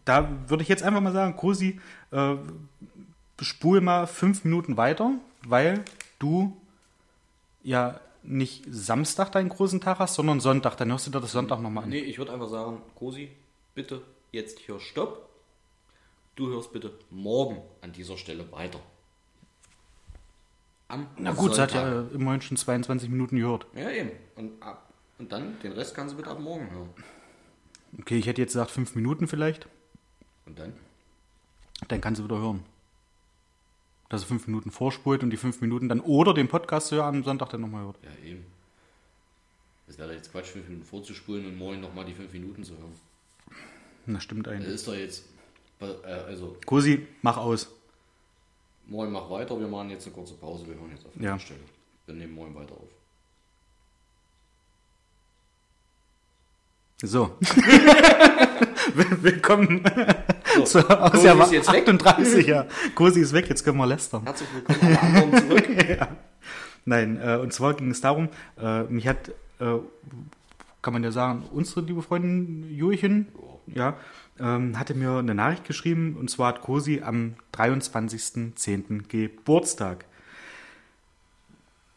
[0.04, 2.34] da würde ich jetzt einfach mal sagen, Cosi, äh,
[3.40, 5.12] spul mal fünf Minuten weiter,
[5.46, 5.84] weil
[6.18, 6.56] du
[7.62, 10.76] ja nicht Samstag deinen großen Tag hast, sondern Sonntag.
[10.76, 11.90] Dann hörst du dir das Sonntag nochmal an.
[11.90, 13.30] Nee, ich würde einfach sagen, Cosi,
[13.74, 14.02] bitte
[14.32, 15.28] jetzt hier Stopp.
[16.36, 18.80] Du hörst bitte morgen an dieser Stelle weiter.
[20.88, 22.10] Am Na gut, sie hat Sonntag.
[22.10, 23.66] ja immerhin schon 22 Minuten gehört.
[23.74, 24.10] Ja, eben.
[24.36, 26.90] Und, ab, und dann, den Rest kannst du bitte ab morgen hören.
[27.98, 29.68] Okay, ich hätte jetzt gesagt fünf Minuten vielleicht.
[30.46, 30.72] Und dann?
[31.88, 32.64] Dann kann sie wieder hören.
[34.08, 37.24] Dass sie fünf Minuten vorspult und die fünf Minuten dann oder den Podcast hören am
[37.24, 37.96] Sonntag dann nochmal hört.
[38.02, 38.44] Ja, eben.
[39.86, 42.94] Es wäre jetzt Quatsch, fünf Minuten vorzuspulen und morgen nochmal die fünf Minuten zu hören.
[44.14, 44.74] Das stimmt Das eigentlich.
[44.74, 45.24] ist doch jetzt.
[45.80, 45.86] äh,
[46.28, 47.68] Also, Cosi, mach aus.
[48.86, 49.58] morgen mach weiter.
[49.58, 50.66] Wir machen jetzt eine kurze Pause.
[50.66, 51.32] Wir hören jetzt auf Ja.
[51.32, 51.60] der Stelle.
[52.06, 52.88] Wir nehmen morgen weiter auf.
[57.02, 57.36] So.
[59.22, 59.82] Willkommen
[60.56, 61.88] So, zu, aus Cosi der ist jetzt weg.
[61.88, 62.46] 38.
[62.46, 62.66] Ja.
[62.94, 64.22] Cosi ist weg, jetzt können wir lästern.
[64.24, 65.68] Herzlich willkommen alle zurück.
[66.84, 68.28] Nein, äh, und zwar ging es darum,
[68.60, 69.28] äh, mich hat,
[69.60, 69.78] äh,
[70.82, 73.28] kann man ja sagen, unsere liebe Freundin Jurchen,
[73.74, 73.96] ja,
[74.38, 79.08] ähm, hatte mir eine Nachricht geschrieben und zwar hat Cosi am 23.10.
[79.08, 80.04] Geburtstag.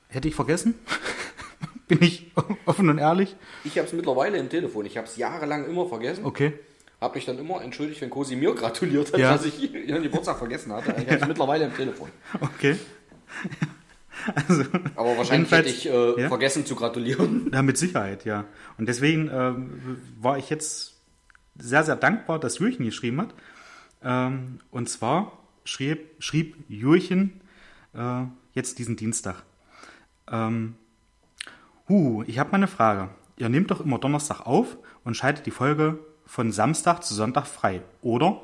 [0.09, 0.75] Hätte ich vergessen?
[1.87, 2.31] Bin ich
[2.65, 3.35] offen und ehrlich?
[3.63, 4.85] Ich habe es mittlerweile im Telefon.
[4.85, 6.25] Ich habe es jahrelang immer vergessen.
[6.25, 6.53] Okay.
[7.01, 9.33] Habe mich dann immer entschuldigt, wenn Cosi mir gratuliert hat, Ja.
[9.33, 10.91] dass ich ihren Geburtstag vergessen hatte.
[11.01, 12.09] Ich habe es mittlerweile im Telefon.
[12.41, 12.77] Okay.
[14.47, 14.63] Also,
[14.95, 16.27] Aber wahrscheinlich hätte ich äh, ja?
[16.29, 17.49] vergessen zu gratulieren.
[17.51, 18.45] Ja, mit Sicherheit, ja.
[18.77, 20.92] Und deswegen ähm, war ich jetzt
[21.57, 23.33] sehr, sehr dankbar, dass Jürchen geschrieben hat.
[24.03, 25.31] Ähm, und zwar
[25.65, 27.41] schrieb, schrieb Jürchen
[27.93, 29.43] äh, jetzt diesen Dienstag.
[30.31, 30.75] Ähm,
[31.89, 33.09] huh, ich habe mal eine Frage.
[33.37, 37.81] Ihr nehmt doch immer Donnerstag auf und schaltet die Folge von Samstag zu Sonntag frei,
[38.01, 38.41] oder?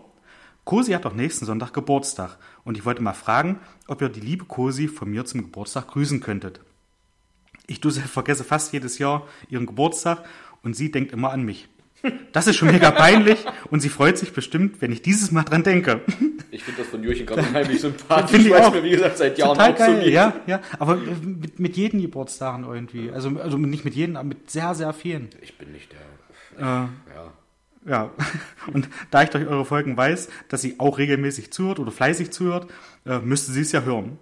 [0.66, 4.46] Cosi hat doch nächsten Sonntag Geburtstag und ich wollte mal fragen, ob ihr die liebe
[4.46, 6.62] Cosi von mir zum Geburtstag grüßen könntet.
[7.66, 10.24] Ich vergesse fast jedes Jahr ihren Geburtstag
[10.64, 11.70] und sie denkt immer an mich.
[12.32, 13.40] Das ist schon mega peinlich
[13.72, 16.02] und sie freut sich bestimmt, wenn ich dieses Mal dran denke.
[16.52, 18.74] Ich finde das von Jürgen gerade unheimlich sympathisch, Finde ich auch.
[18.74, 20.14] mir, wie gesagt, seit Jahren Total auch so geil, geht.
[20.14, 20.62] ja, ja.
[20.80, 23.12] Aber mit, mit jedem Geburtstagen irgendwie.
[23.12, 25.30] Also, also nicht mit jedem, aber mit sehr, sehr vielen.
[25.42, 26.60] Ich bin nicht der.
[26.60, 27.34] Äh, Ja.
[27.86, 28.12] Ja,
[28.74, 32.68] und da ich durch eure Folgen weiß, dass sie auch regelmäßig zuhört oder fleißig zuhört,
[33.06, 34.20] äh, müsste sie es ja hören.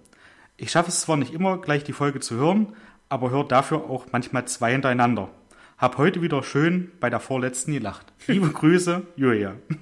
[0.58, 2.74] Ich schaffe es zwar nicht immer, gleich die Folge zu hören,
[3.10, 5.30] aber hört dafür auch manchmal zwei hintereinander.
[5.78, 8.12] Hab heute wieder schön bei der vorletzten gelacht.
[8.26, 9.56] Liebe Grüße, Julia.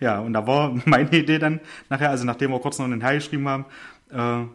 [0.00, 3.12] Ja, und da war meine Idee dann nachher, also nachdem wir kurz noch einen Herr
[3.12, 3.66] geschrieben haben,
[4.08, 4.48] äh,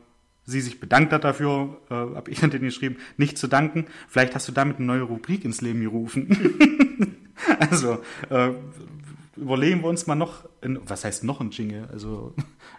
[0.46, 3.86] sie sich bedankt hat dafür, äh, habe ich dann den geschrieben, nicht zu danken.
[4.08, 7.18] Vielleicht hast du damit eine neue Rubrik ins Leben gerufen.
[7.60, 8.52] Also, äh,
[9.36, 11.88] überlegen wir uns mal noch, in, was heißt noch ein Jingle?
[11.92, 12.34] Also,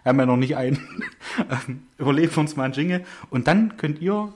[0.05, 0.79] haben wir noch nicht einen.
[1.67, 4.33] Ähm, überlegen wir uns mal einen Jingle und dann könnt ihr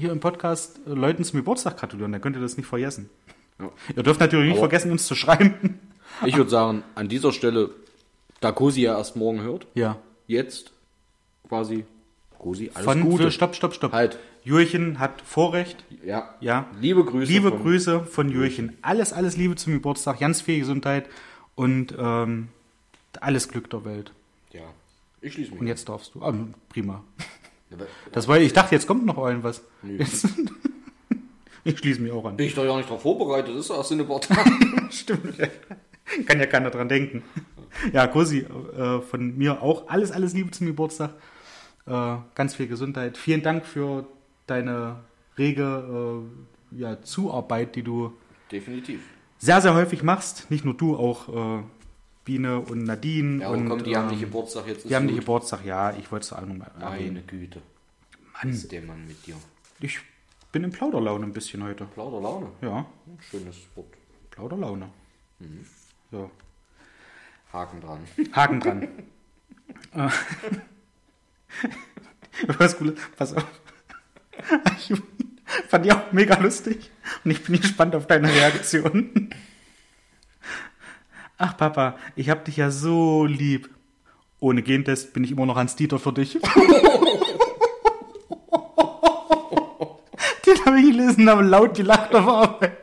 [0.00, 3.10] hier im Podcast äh, Leuten zum Geburtstag gratulieren, dann könnt ihr das nicht vergessen.
[3.58, 3.70] Ja.
[3.96, 5.78] Ihr dürft natürlich nicht Aber- vergessen, uns zu schreiben.
[6.26, 7.70] Ich würde sagen, an dieser Stelle,
[8.40, 10.72] da Cosi ja erst morgen hört, Ja, jetzt
[11.48, 11.84] quasi
[12.42, 13.24] Rosi, alles Von, Gute.
[13.24, 13.92] Für, stopp, stopp, stopp.
[13.92, 14.18] Halt.
[14.42, 15.84] Jürchen hat Vorrecht.
[16.04, 16.34] Ja.
[16.40, 16.66] Ja.
[16.80, 17.30] Liebe Grüße.
[17.30, 18.76] Liebe von- Grüße von Jürchen.
[18.82, 20.18] Alles, alles Liebe zum Geburtstag.
[20.20, 21.06] Ganz viel Gesundheit
[21.54, 22.48] und ähm,
[23.20, 24.12] alles Glück der Welt.
[24.52, 24.62] Ja.
[25.20, 25.60] Ich schließe mich.
[25.60, 26.22] Und jetzt darfst du.
[26.22, 26.32] Ah,
[26.70, 27.04] prima.
[28.12, 29.62] Das war, ich dachte, jetzt kommt noch irgendwas.
[29.82, 29.96] Nö.
[29.98, 30.26] Jetzt,
[31.64, 32.36] ich schließe mich auch an.
[32.36, 34.88] Bin ich doch ja nicht darauf vorbereitet, das ist erst in ein paar Tagen.
[34.90, 35.36] Stimmt.
[36.26, 37.22] Kann ja keiner dran denken.
[37.92, 41.12] Ja, Cosi, äh, von mir auch alles, alles Liebe zum Geburtstag.
[41.86, 43.16] Äh, ganz viel Gesundheit.
[43.16, 44.06] Vielen Dank für
[44.46, 44.96] deine
[45.38, 46.24] rege
[46.74, 48.12] äh, ja, Zuarbeit, die du
[48.50, 49.00] Definitiv.
[49.38, 50.50] sehr, sehr häufig machst.
[50.50, 51.62] Nicht nur du, auch äh,
[52.24, 53.42] Biene und Nadine.
[53.42, 54.88] Ja, und, komm, die haben ähm, nicht Geburtstag jetzt.
[54.88, 57.14] Die haben nicht Geburtstag, ja, ich wollte es auch nochmal erwähnen.
[57.14, 57.62] Meine Güte.
[58.34, 59.36] Mann, ist der Mann mit dir?
[59.80, 59.98] ich
[60.52, 61.84] bin in Plauderlaune ein bisschen heute.
[61.86, 62.50] Plauder Laune.
[62.60, 63.86] Ja, Ein schönes Wort.
[64.30, 64.90] Plauderlaune.
[65.38, 65.64] Mhm.
[66.10, 66.30] Ja.
[67.52, 68.00] Haken dran.
[68.32, 68.88] Haken dran.
[72.58, 73.44] Was Cooles, pass auf.
[74.78, 74.92] Ich
[75.68, 76.90] fand die auch mega lustig
[77.24, 79.30] und ich bin gespannt auf deine Reaktion.
[81.42, 83.70] Ach Papa, ich hab dich ja so lieb.
[84.40, 86.34] Ohne Gentest bin ich immer noch Hans Dieter für dich.
[90.46, 92.76] Den habe ich gelesen, habe laut gelacht auf Arbeit.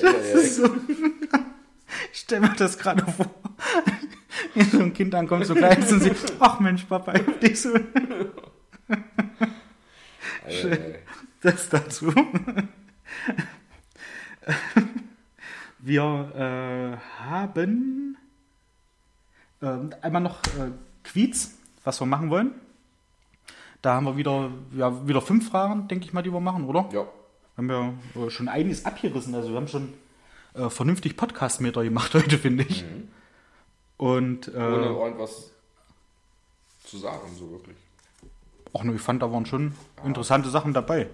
[0.00, 0.64] Das ist so.
[2.12, 3.26] Ich stell mir das gerade vor.
[4.54, 7.40] Wie so ein Kind ankommt, so klein ist und sie, ach Mensch, Papa, ich hab
[7.40, 7.74] dich so.
[10.46, 10.94] Äh,
[11.42, 12.12] Das dazu.
[15.82, 18.16] Wir äh, haben
[19.62, 20.70] ähm, einmal noch äh,
[21.04, 22.52] Quiz, was wir machen wollen.
[23.80, 26.88] Da haben wir wieder, ja, wieder fünf Fragen, denke ich mal, die wir machen, oder?
[26.92, 27.06] ja.
[27.56, 29.34] haben wir äh, schon einiges abgerissen.
[29.34, 29.94] Also wir haben schon
[30.54, 32.84] äh, vernünftig Podcast-Meter gemacht heute, finde ich.
[33.96, 35.50] Und äh, Ohne irgendwas
[36.84, 37.76] zu sagen, so wirklich.
[38.72, 41.08] auch nur, ich fand, da waren schon interessante Sachen dabei.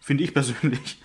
[0.00, 1.02] Finde ich persönlich.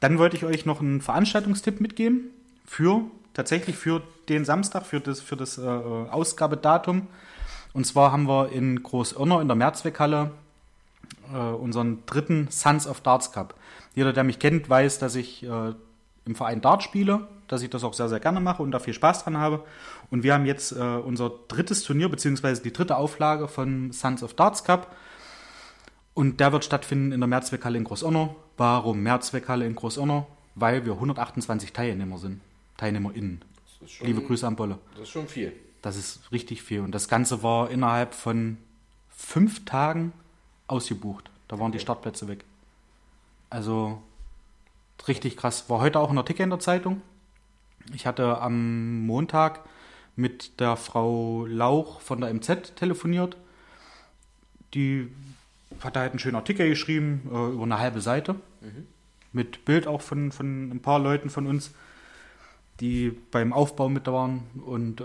[0.00, 2.30] Dann wollte ich euch noch einen Veranstaltungstipp mitgeben
[2.66, 3.02] für
[3.34, 7.06] tatsächlich für den Samstag, für das, für das äh, Ausgabedatum.
[7.72, 10.32] Und zwar haben wir in Großirner in der Mehrzweckhalle
[11.32, 13.54] äh, unseren dritten Sons of Darts Cup.
[13.94, 15.74] Jeder, der mich kennt, weiß, dass ich äh,
[16.26, 18.94] im Verein Dart spiele, dass ich das auch sehr, sehr gerne mache und da viel
[18.94, 19.64] Spaß dran habe.
[20.10, 24.34] Und wir haben jetzt äh, unser drittes Turnier, beziehungsweise die dritte Auflage von Sons of
[24.34, 24.94] Darts Cup.
[26.14, 28.34] Und der wird stattfinden in der Mehrzweckhalle in Großirner.
[28.60, 30.26] Warum Mehrzweckhalle in Großirner?
[30.54, 32.42] Weil wir 128 Teilnehmer sind.
[32.76, 33.40] TeilnehmerInnen.
[33.86, 34.78] Schon, Liebe Grüße an Bolle.
[34.92, 35.54] Das ist schon viel.
[35.80, 36.80] Das ist richtig viel.
[36.80, 38.58] Und das Ganze war innerhalb von
[39.08, 40.12] fünf Tagen
[40.66, 41.30] ausgebucht.
[41.48, 42.44] Da waren die Startplätze weg.
[43.48, 44.02] Also
[45.08, 45.70] richtig krass.
[45.70, 47.00] War heute auch ein Artikel in der Zeitung.
[47.94, 49.60] Ich hatte am Montag
[50.16, 53.38] mit der Frau Lauch von der MZ telefoniert.
[54.74, 55.10] Die
[55.80, 58.36] hat da halt einen schönen Artikel geschrieben, äh, über eine halbe Seite.
[59.32, 61.72] Mit Bild auch von, von ein paar Leuten von uns,
[62.80, 64.42] die beim Aufbau mit da waren.
[64.64, 65.04] Und äh,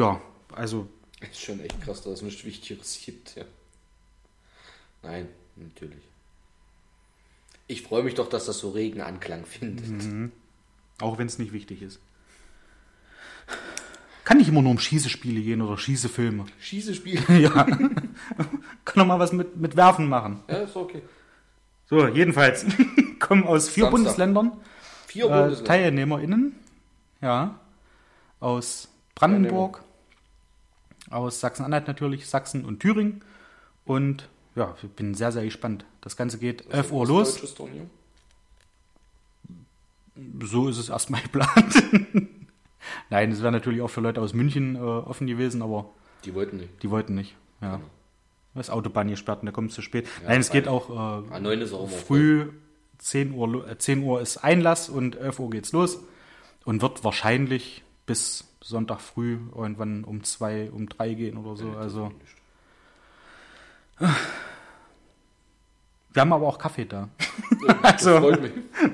[0.00, 0.20] ja,
[0.52, 0.88] also
[1.20, 3.36] ist schon echt krass, dass es nichts Wichtigeres gibt.
[3.36, 3.44] Ja.
[5.02, 6.02] Nein, natürlich.
[7.66, 10.32] Ich freue mich doch, dass das so regen Anklang findet.
[11.00, 12.00] auch wenn es nicht wichtig ist.
[14.24, 16.46] Kann nicht immer nur um Schießespiele gehen oder Schießefilme.
[16.60, 17.22] Schießespiel.
[17.40, 17.64] ja.
[17.64, 20.40] Kann doch mal was mit, mit Werfen machen.
[20.48, 21.02] Ja, ist okay.
[21.90, 22.64] So, jedenfalls
[23.18, 23.90] kommen aus vier Samstag.
[23.90, 24.52] Bundesländern
[25.06, 25.64] Vier äh, Bundesländer.
[25.64, 26.54] TeilnehmerInnen.
[27.20, 27.58] Ja.
[28.38, 29.82] Aus Brandenburg,
[31.10, 33.22] aus Sachsen-Anhalt natürlich, Sachsen und Thüringen.
[33.84, 35.84] Und ja, ich bin sehr, sehr gespannt.
[36.00, 37.54] Das Ganze geht 11 Uhr los.
[37.54, 37.86] Turnier.
[40.42, 41.74] So ist es erstmal geplant.
[43.10, 45.90] Nein, es wäre natürlich auch für Leute aus München äh, offen gewesen, aber
[46.24, 46.82] Die wollten nicht.
[46.82, 47.34] die wollten nicht.
[47.60, 47.76] Ja.
[47.76, 47.88] Genau.
[48.54, 50.06] Das Autobahn gesperrt und da kommt es zu spät.
[50.22, 52.48] Ja, Nein, es geht auch äh, Ah, 9 ist auch immer früh
[52.98, 56.00] 10 Uhr, lo- äh, 10 Uhr ist Einlass und 11 Uhr geht's los
[56.64, 61.70] und wird wahrscheinlich bis Sonntag früh irgendwann um 2, um 3 gehen oder so.
[61.78, 62.10] Also
[66.12, 67.08] wir haben aber auch Kaffee da.
[67.82, 68.52] Das Also- freut mich.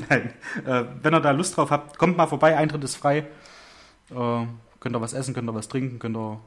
[0.09, 0.33] Nein.
[0.67, 3.19] Äh, wenn ihr da Lust drauf habt, kommt mal vorbei, Eintritt ist frei.
[4.11, 4.47] Äh,
[4.81, 6.41] könnt ihr was essen, könnt ihr was trinken, könnt ihr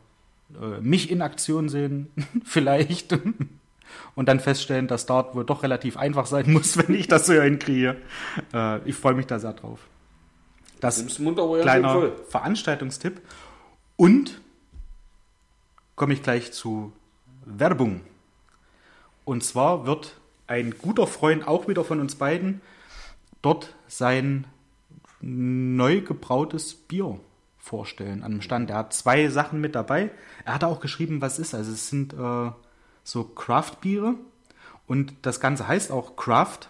[0.55, 2.11] äh, mich in Aktion sehen,
[2.45, 3.17] vielleicht.
[4.15, 7.33] Und dann feststellen, dass Dart wohl doch relativ einfach sein muss, wenn ich das so
[7.33, 7.97] hinkriege.
[8.53, 9.79] Äh, ich freue mich da sehr drauf.
[10.79, 12.11] Das aber ja kleiner.
[12.29, 13.21] Veranstaltungstipp.
[13.97, 14.39] Und
[15.95, 16.93] komme ich gleich zu
[17.45, 18.01] Werbung.
[19.25, 20.15] Und zwar wird
[20.47, 22.61] ein guter Freund, auch wieder von uns beiden,
[23.41, 24.47] dort sein
[25.21, 27.19] neu gebrautes Bier
[27.69, 28.71] vorstellen an einem Stand.
[28.71, 30.09] Er hat zwei Sachen mit dabei.
[30.43, 31.53] Er hat auch geschrieben, was ist.
[31.53, 32.51] Also es sind äh,
[33.03, 34.15] so Craft-Biere
[34.87, 36.69] und das Ganze heißt auch Craft.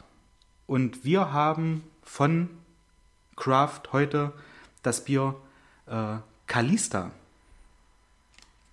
[0.67, 2.49] Und wir haben von
[3.38, 4.33] Craft heute
[4.83, 5.35] das Bier
[5.88, 7.12] äh, Kalista.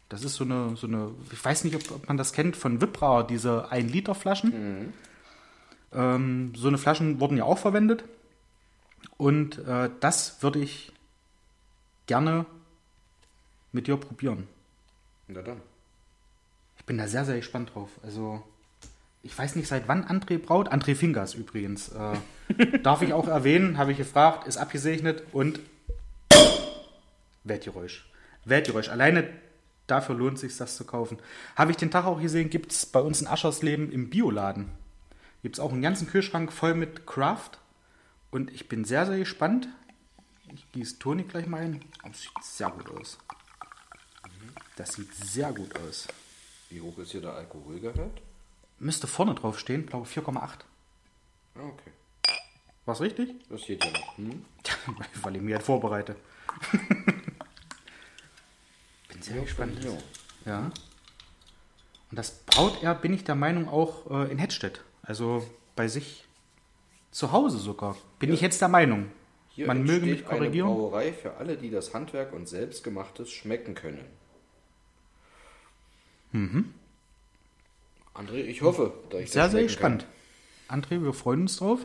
[0.08, 2.80] Das ist so eine, so eine, ich weiß nicht, ob, ob man das kennt, von
[2.80, 4.92] Wipbrauer, diese 1-Liter-Flaschen.
[5.92, 8.04] Ähm, so eine Flaschen wurden ja auch verwendet.
[9.16, 10.92] Und äh, das würde ich
[12.06, 12.46] gerne
[13.72, 14.48] mit dir probieren.
[15.28, 15.60] Na dann.
[16.78, 17.90] Ich bin da sehr, sehr gespannt drauf.
[18.02, 18.42] Also,
[19.22, 20.72] ich weiß nicht, seit wann André braut.
[20.72, 21.88] André Fingers übrigens.
[21.88, 25.60] Äh, darf ich auch erwähnen, habe ich gefragt, ist abgesegnet und
[27.44, 28.08] Weltgeräusch.
[28.44, 28.88] Weltgeräusch.
[28.88, 29.28] Alleine
[29.86, 31.18] dafür lohnt es sich, das zu kaufen.
[31.54, 34.68] Habe ich den Tag auch gesehen, gibt es bei uns in Aschersleben im Bioladen.
[35.42, 37.52] Gibt es auch einen ganzen Kühlschrank voll mit Craft.
[38.30, 39.68] Und ich bin sehr, sehr gespannt.
[40.56, 41.84] Ich gieße Toni gleich mal ein.
[42.02, 43.18] Oh, Das sieht sehr gut aus.
[44.76, 46.08] Das sieht sehr gut aus.
[46.70, 48.22] Wie hoch ist hier der Alkoholgehalt?
[48.78, 50.38] Müsste vorne drauf stehen, glaube 4,8.
[50.38, 50.54] Ah,
[51.60, 51.90] okay.
[52.86, 53.34] War's richtig?
[53.50, 54.16] Das geht ja noch.
[54.16, 54.46] Hm?
[55.22, 56.16] Weil ich mir halt vorbereite.
[59.08, 59.84] bin sehr gespannt.
[59.84, 59.92] Ja.
[60.46, 60.58] Ja.
[62.10, 64.82] Und das braut er, bin ich der Meinung, auch äh, in Hettstedt.
[65.02, 66.24] Also bei sich
[67.10, 67.94] zu Hause sogar.
[68.18, 69.10] Bin ich jetzt der Meinung.
[69.56, 70.68] Hier Man möge mich entsteht eine korrigieren.
[70.68, 74.04] Brauerei für alle, die das Handwerk und Selbstgemachtes schmecken können.
[76.32, 76.74] Mhm.
[78.12, 80.06] André, ich hoffe, dass ich Sehr, sehr schmecken gespannt.
[80.68, 81.80] André, wir freuen uns drauf.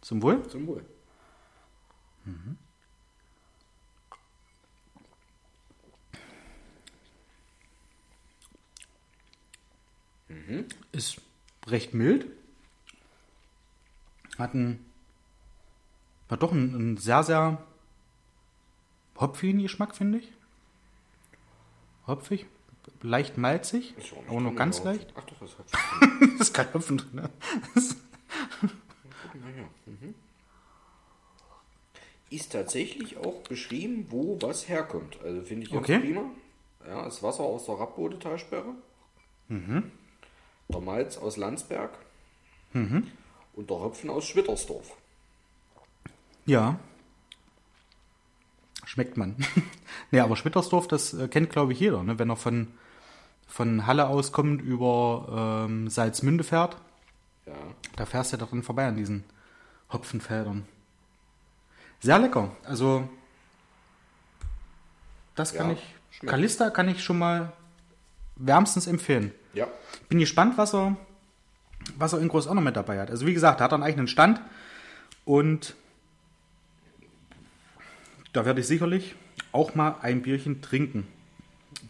[0.00, 0.42] Zum Wohl.
[0.42, 0.50] Kann.
[0.50, 0.84] Zum Wohl.
[10.92, 11.20] Ist
[11.66, 12.26] recht mild.
[14.38, 14.84] Hat einen,
[16.34, 17.62] hat doch einen, einen sehr, sehr
[19.18, 20.32] hopfigen Geschmack, finde ich.
[22.06, 22.46] Hopfig,
[23.02, 23.94] leicht malzig,
[24.28, 25.12] aber nur ganz leicht.
[25.16, 25.66] Ach doch, das hat
[26.38, 27.10] Das ist kein Hopfen drin.
[27.14, 27.30] Ne?
[29.86, 30.14] Mhm.
[32.30, 35.18] Ist tatsächlich auch beschrieben, wo was herkommt.
[35.22, 36.00] Also finde ich ganz Okay.
[36.00, 36.30] prima.
[36.86, 38.74] Ja, das Wasser aus der Rappbode-Talsperre.
[39.48, 39.90] Mhm.
[40.68, 41.96] Der Malz aus Landsberg.
[42.72, 43.10] Mhm.
[43.54, 44.96] Und der Hopfen aus Schwittersdorf.
[46.46, 46.78] Ja.
[48.84, 49.36] Schmeckt man.
[50.10, 52.02] nee, aber Schwittersdorf, das äh, kennt, glaube ich, jeder.
[52.02, 52.18] Ne?
[52.18, 52.68] Wenn er von,
[53.48, 56.76] von Halle aus kommt über ähm, Salzmünde fährt,
[57.46, 57.52] Ja.
[57.96, 59.24] da fährst du ja dran vorbei an diesen
[59.92, 60.66] Hopfenfeldern.
[62.00, 62.50] Sehr lecker.
[62.64, 63.08] Also,
[65.34, 65.94] das kann Ja, ich.
[66.10, 66.30] schmeckt.
[66.30, 67.52] Kalista kann ich schon mal
[68.36, 69.32] wärmstens empfehlen.
[69.54, 69.66] Ja.
[70.08, 70.96] Bin gespannt, was er,
[71.96, 73.10] was er in Groß auch noch mit dabei hat.
[73.10, 74.40] Also wie gesagt, er hat einen eigenen Stand
[75.24, 75.74] und
[78.34, 79.14] da werde ich sicherlich
[79.52, 81.06] auch mal ein Bierchen trinken.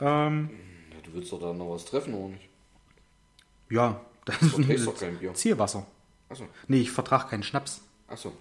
[0.00, 0.50] Ähm,
[0.92, 2.48] Ja, Du willst doch da noch was treffen, oder nicht?
[3.70, 5.34] ja, das verträgst doch kein Bier.
[5.34, 5.84] Zielwasser.
[6.28, 6.46] Achso.
[6.68, 7.82] Nee, ich vertrage keinen Schnaps.
[8.08, 8.32] Achso.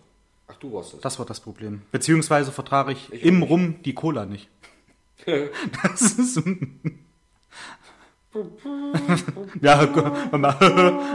[0.47, 1.01] Ach, du warst das.
[1.01, 1.81] Das war das Problem.
[1.91, 3.41] Beziehungsweise vertrage ich, Ich im.
[3.43, 4.49] Rum die Cola nicht.
[5.83, 6.41] Das ist
[9.61, 10.55] ja, guck mal,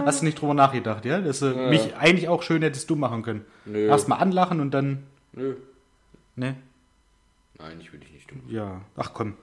[0.07, 1.21] hast du nicht drüber nachgedacht, ja?
[1.21, 3.45] Dass du mich eigentlich auch schön hättest du machen können.
[3.65, 3.87] Nö.
[3.89, 5.05] Erstmal anlachen und dann.
[5.33, 5.57] Nö.
[6.37, 6.57] Ne?
[7.59, 8.43] Nein, ich will dich nicht tun.
[8.49, 9.35] Ja, ach komm.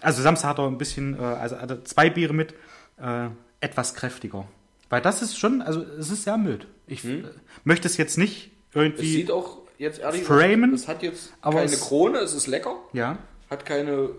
[0.00, 2.54] Also Samstag hat er ein bisschen, äh, also hatte zwei Biere mit,
[2.98, 3.28] äh,
[3.60, 4.46] etwas kräftiger.
[4.88, 6.66] Weil das ist schon, also es ist sehr mild.
[6.86, 7.24] Ich äh,
[7.64, 9.12] möchte es jetzt nicht Es irgendwie.
[9.12, 12.76] sieht auch jetzt ehrlich Framen, es hat jetzt aber keine es- Krone, es ist lecker,
[12.92, 13.18] ja,
[13.50, 14.10] hat keine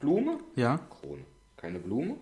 [0.00, 0.78] Blume, ja.
[1.00, 1.24] Krone,
[1.56, 2.16] keine Blume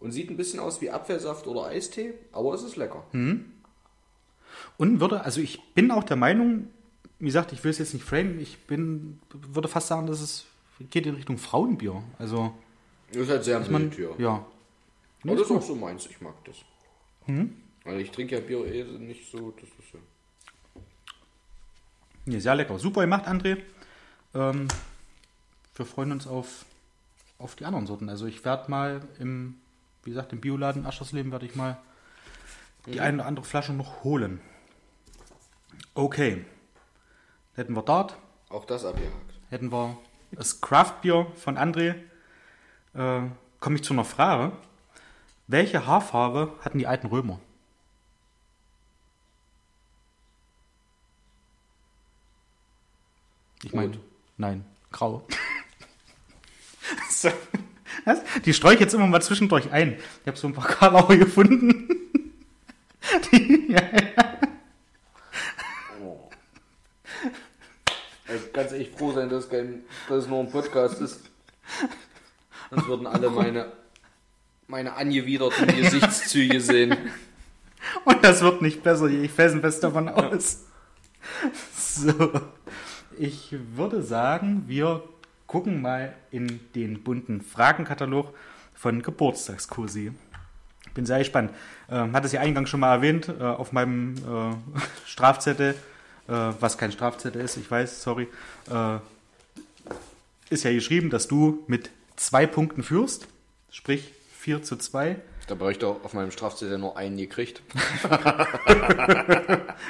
[0.00, 3.04] und sieht ein bisschen aus wie Apfelsaft oder Eistee, aber es ist lecker.
[4.76, 6.68] Und würde, also ich bin auch der Meinung,
[7.18, 10.46] wie gesagt, ich will es jetzt nicht framen, ich bin, würde fast sagen, dass es
[10.90, 12.02] geht in Richtung Frauenbier.
[12.18, 12.54] Also,
[13.12, 14.10] Das ist halt sehr man, mild, ja.
[14.18, 14.46] ja.
[15.24, 16.56] Aber das ist auch so meins, ich mag das.
[17.84, 20.00] Also ich trinke ja Bier eh nicht so, das ist ja.
[22.24, 22.78] Nee, sehr lecker.
[22.78, 23.58] Super gemacht, André.
[24.34, 24.68] Ähm,
[25.74, 26.64] wir freuen uns auf,
[27.38, 28.08] auf die anderen Sorten.
[28.08, 29.56] Also ich werde mal im,
[30.04, 31.78] wie gesagt, im Bioladen Aschersleben werde ich mal
[32.86, 34.40] die eine oder andere Flasche noch holen.
[35.94, 36.44] Okay.
[37.58, 38.16] Hätten wir dort,
[38.50, 39.34] Auch das abgehakt.
[39.50, 39.98] hätten wir
[40.30, 41.96] das Craftbier von André.
[42.94, 43.22] Äh,
[43.58, 44.52] Komme ich zu einer Frage.
[45.48, 47.40] Welche Haarfarbe hatten die alten Römer?
[53.64, 53.98] Ich meine,
[54.36, 55.26] nein, grau.
[57.10, 57.30] so,
[58.04, 58.20] was?
[58.44, 59.96] Die streue ich jetzt immer mal zwischendurch ein.
[60.22, 61.88] Ich habe so ein paar Karlauer gefunden.
[63.32, 63.80] Die, ja,
[64.16, 64.27] Also
[68.58, 71.30] ganz echt froh sein, dass, kein, dass es nur ein Podcast ist.
[72.70, 73.72] Sonst würden alle meine,
[74.66, 76.96] meine angewiderten Gesichtszüge sehen.
[78.04, 80.64] Und das wird nicht besser, ich felsenfest davon aus.
[81.72, 82.32] So,
[83.16, 85.04] ich würde sagen, wir
[85.46, 88.34] gucken mal in den bunten Fragenkatalog
[88.74, 90.10] von Geburtstagskursi.
[90.94, 91.52] Bin sehr gespannt.
[91.88, 95.76] Ähm, hat es ja eingangs schon mal erwähnt, äh, auf meinem äh, Strafzettel,
[96.28, 98.28] was kein Strafzettel ist, ich weiß, sorry,
[98.70, 98.98] äh,
[100.50, 103.26] ist ja geschrieben, dass du mit zwei Punkten führst,
[103.70, 105.16] sprich 4 zu 2.
[105.46, 107.62] Da habe ich doch auf meinem Strafzettel nur einen gekriegt.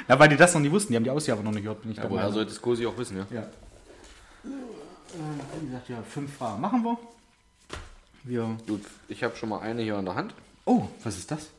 [0.07, 1.91] Ja, weil die das noch nicht wussten, die haben die Ausgabe noch nicht gehört, bin
[1.91, 3.27] ich Ja, woher sollte das Kursi auch wissen, ja?
[3.31, 3.41] Ja.
[3.41, 3.49] Äh,
[5.61, 6.97] wie gesagt, ja, fünf Fragen machen wir.
[8.23, 8.57] Wir.
[8.67, 10.33] Gut, ich habe schon mal eine hier in der Hand.
[10.65, 11.49] Oh, was ist das?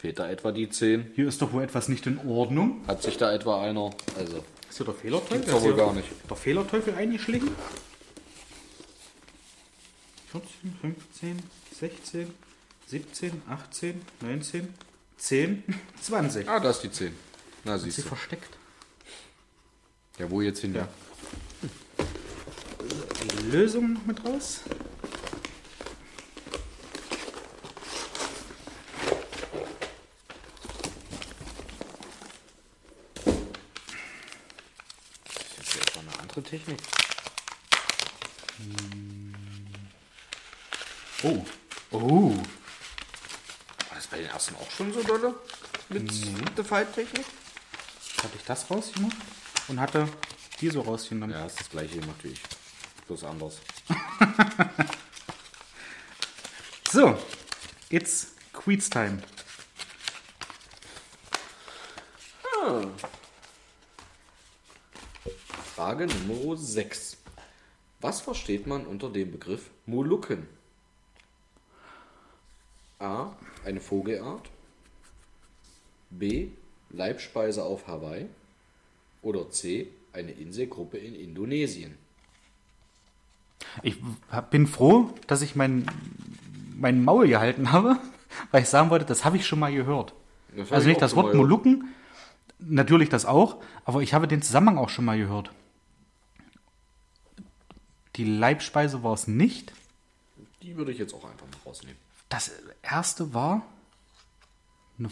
[0.00, 1.12] Fehlt da etwa die 10?
[1.14, 2.80] Hier ist doch wohl etwas nicht in Ordnung.
[2.86, 3.90] Hat sich da etwa einer.
[4.16, 5.46] Also, Ist hier der Fehlerteufel?
[5.52, 6.08] Wohl Ist hier gar nicht.
[6.30, 7.50] Der Fehlerteufel eingeschlichen?
[10.32, 11.42] 14, 15,
[11.78, 12.34] 16,
[12.86, 14.74] 17, 18, 19,
[15.18, 15.64] 10,
[16.00, 16.48] 20.
[16.48, 17.14] ah, da ist die 10.
[17.64, 18.08] Na, Ist siehst sie du.
[18.08, 18.56] versteckt?
[20.18, 20.74] Ja, wo jetzt hin?
[20.74, 20.88] Ja.
[23.42, 24.60] Die Lösung noch mit raus.
[36.00, 36.78] Etwa eine andere Technik.
[41.22, 41.44] Oh.
[41.90, 42.30] Oh.
[42.30, 42.44] War
[43.94, 45.34] das bei den ersten auch schon so dolle?
[45.88, 46.10] Mit
[46.56, 47.26] der Falttechnik?
[48.22, 49.16] Hatte ich das rausgenommen
[49.68, 50.08] und hatte
[50.60, 51.34] die so rausgenommen.
[51.34, 52.42] Ja, ist das gleiche gemacht wie ich.
[53.06, 53.58] Bloß anders.
[56.92, 57.16] So,
[57.88, 59.22] it's Quiz Time.
[66.00, 67.18] Frage Nummer 6.
[68.00, 70.46] Was versteht man unter dem Begriff Molukken?
[72.98, 73.32] A.
[73.66, 74.48] Eine Vogelart.
[76.08, 76.48] B.
[76.88, 78.28] Leibspeise auf Hawaii.
[79.20, 79.88] Oder C.
[80.14, 81.98] Eine Inselgruppe in Indonesien.
[83.82, 83.96] Ich
[84.50, 85.84] bin froh, dass ich mein,
[86.78, 87.98] mein Maul gehalten habe,
[88.52, 90.14] weil ich sagen wollte, das habe ich schon mal gehört.
[90.56, 91.34] Also ich nicht das Wort.
[91.34, 91.94] Molukken,
[92.58, 95.50] natürlich das auch, aber ich habe den Zusammenhang auch schon mal gehört.
[98.20, 99.72] Die Leibspeise war es nicht.
[100.60, 101.96] Die würde ich jetzt auch einfach mal rausnehmen.
[102.28, 102.50] Das
[102.82, 103.62] erste war
[104.98, 105.10] eine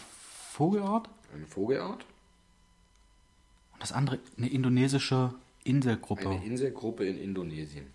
[0.53, 2.05] Vogelart Eine Vogelart.
[3.73, 5.33] und das andere eine indonesische
[5.65, 6.29] Inselgruppe.
[6.29, 7.91] Eine Inselgruppe in Indonesien.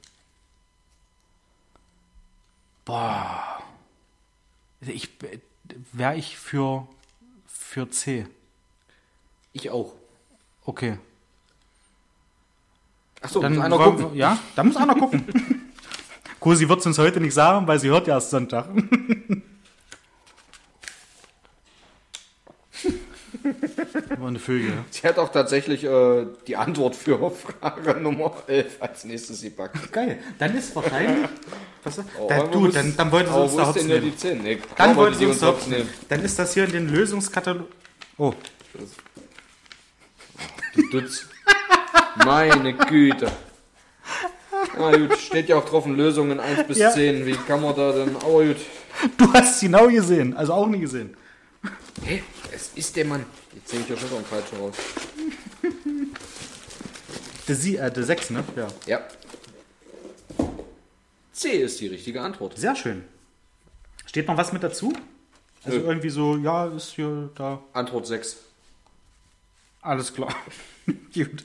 [2.84, 3.62] Boah.
[4.82, 5.10] Ich
[5.92, 6.88] wäre ich für
[7.46, 8.26] für C.
[9.52, 9.94] Ich auch.
[10.66, 10.98] Okay.
[13.24, 14.16] Achso, Dann muss einer wollen gucken.
[14.18, 15.24] Ja, da muss einer gucken.
[16.46, 18.68] Cool, sie wird es uns heute nicht sagen, weil sie hört ja erst Sonntag.
[24.18, 24.74] War eine Vögel.
[24.90, 29.92] Sie hat auch tatsächlich äh, die Antwort für Frage Nummer 11 als nächstes gepackt.
[29.92, 30.20] Geil.
[30.38, 31.30] Dann ist wahrscheinlich.
[31.84, 34.02] Was, Oh, da, du, dann, dann wollte sie aber uns da Hops nehmen.
[34.04, 34.42] die 10?
[34.44, 35.90] Nee, Dann wollte sie die uns da Hops nehmen.
[36.10, 37.68] Dann ist das hier in den Lösungskatalog.
[38.18, 38.34] Oh,
[40.76, 41.28] Du Dutz.
[42.16, 43.32] Meine Güte.
[44.78, 46.92] Na gut, steht ja auch drauf in Lösungen 1 bis Ja.
[46.92, 47.26] 10.
[47.26, 48.16] Wie kann man da denn.
[48.18, 48.58] Aber gut.
[49.18, 50.36] du hast sie genau gesehen.
[50.36, 51.16] Also auch nie gesehen.
[52.04, 52.24] Hä?
[52.52, 53.26] Es ist der Mann.
[53.54, 54.76] Jetzt nehme ich ja schon so einen falschen raus.
[57.48, 58.44] Der, Sie, äh, der 6, ne?
[58.56, 58.68] Ja.
[58.86, 59.02] Ja.
[61.34, 62.58] C ist die richtige Antwort.
[62.58, 63.04] Sehr schön.
[64.06, 64.94] Steht noch was mit dazu?
[65.66, 65.86] Also Nö.
[65.86, 67.62] irgendwie so, ja, ist hier da.
[67.74, 68.38] Antwort 6.
[69.82, 70.34] Alles klar.
[71.14, 71.44] Gut.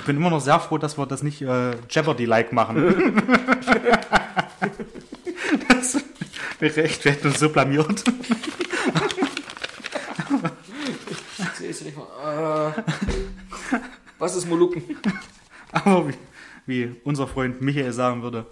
[0.00, 3.22] Ich bin immer noch sehr froh, dass wir das nicht äh, Jeopardy-like machen.
[5.68, 5.98] das
[6.58, 8.02] wäre recht, wir hätten uns so blamiert.
[11.60, 12.74] Ist nicht mal.
[12.78, 12.82] Äh,
[14.18, 14.82] was ist Molukken?
[15.70, 16.14] Aber wie,
[16.64, 18.46] wie unser Freund Michael sagen würde,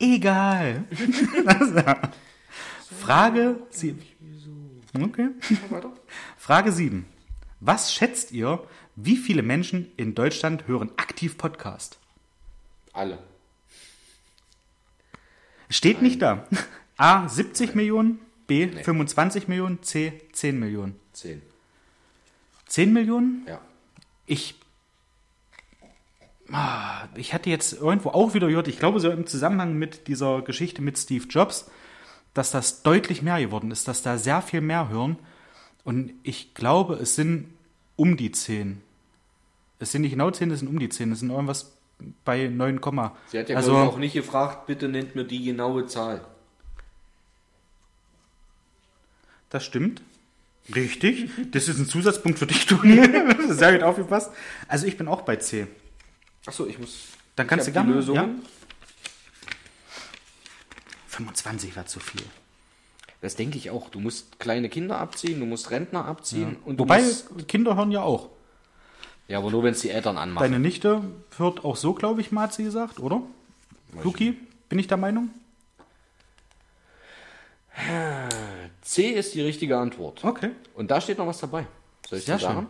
[0.00, 0.82] egal.
[3.00, 4.02] Frage 7.
[5.00, 5.28] Okay.
[6.36, 7.06] Frage 7.
[7.60, 8.60] Was schätzt ihr,
[9.00, 11.98] wie viele Menschen in Deutschland hören aktiv Podcast?
[12.92, 13.18] Alle.
[15.70, 16.46] Steht nicht da.
[16.96, 18.18] A 70 Millionen,
[18.48, 20.96] B 25 Millionen, C 10 Millionen.
[21.12, 21.40] 10.
[22.66, 23.44] 10 Millionen?
[23.46, 23.60] Ja.
[24.26, 24.56] Ich.
[26.50, 30.42] Ah, Ich hatte jetzt irgendwo auch wieder gehört, ich glaube so im Zusammenhang mit dieser
[30.42, 31.70] Geschichte mit Steve Jobs,
[32.34, 35.18] dass das deutlich mehr geworden ist, dass da sehr viel mehr hören.
[35.84, 37.46] Und ich glaube, es sind
[37.94, 38.82] um die 10.
[39.78, 41.12] Es sind nicht genau 10, es sind um die 10.
[41.12, 41.72] Es sind irgendwas
[42.24, 42.80] bei 9,
[43.26, 46.24] Sie hat ja also, auch nicht gefragt, bitte nennt mir die genaue Zahl.
[49.50, 50.02] Das stimmt.
[50.74, 51.30] Richtig.
[51.50, 53.00] Das ist ein Zusatzpunkt für dich, Toni.
[53.48, 54.32] Sehr gut aufgepasst.
[54.66, 55.66] Also ich bin auch bei C.
[56.46, 57.08] Achso, ich muss.
[57.36, 57.92] Dann kannst du gerne.
[57.92, 58.42] Lösungen.
[58.42, 58.48] Ja?
[61.08, 62.22] 25 war zu viel.
[63.20, 63.90] Das denke ich auch.
[63.90, 67.90] Du musst kleine Kinder abziehen, du musst Rentner abziehen und Wobei, du musst, Kinder hören
[67.90, 68.30] ja auch.
[69.28, 70.42] Ja, aber nur wenn es die Eltern anmachen.
[70.44, 71.02] Deine Nichte
[71.36, 73.22] hört auch so, glaube ich, mal hat sie gesagt, oder?
[74.02, 74.36] Luki,
[74.68, 75.30] bin ich der Meinung?
[78.82, 80.24] C ist die richtige Antwort.
[80.24, 80.50] Okay.
[80.74, 81.66] Und da steht noch was dabei.
[82.08, 82.60] Soll ich Sehr dir sagen?
[82.62, 82.66] schön.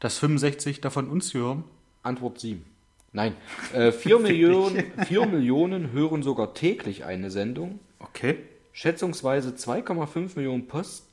[0.00, 1.64] Dass 65 davon uns hören.
[2.02, 2.64] Antwort 7.
[3.12, 3.34] Nein.
[3.72, 7.78] Äh, 4, Millionen, 4 Millionen hören sogar täglich eine Sendung.
[7.98, 8.38] Okay.
[8.72, 11.04] Schätzungsweise 2,5 Millionen Post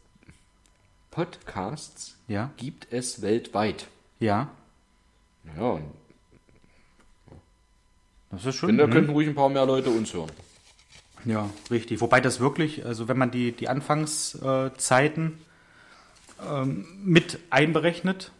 [1.11, 2.49] Podcasts Ja.
[2.57, 3.88] gibt es weltweit.
[4.24, 4.48] Ja.
[5.58, 5.84] Ja, und
[8.32, 8.70] Das ist ich schon.
[8.70, 8.94] finde, da mhm.
[8.94, 10.32] könnten ruhig ein paar mehr Leute uns hören.
[11.26, 12.00] Ja, richtig.
[12.00, 15.38] Wobei das wirklich, also wenn man die, die Anfangszeiten
[16.50, 18.32] ähm, mit einberechnet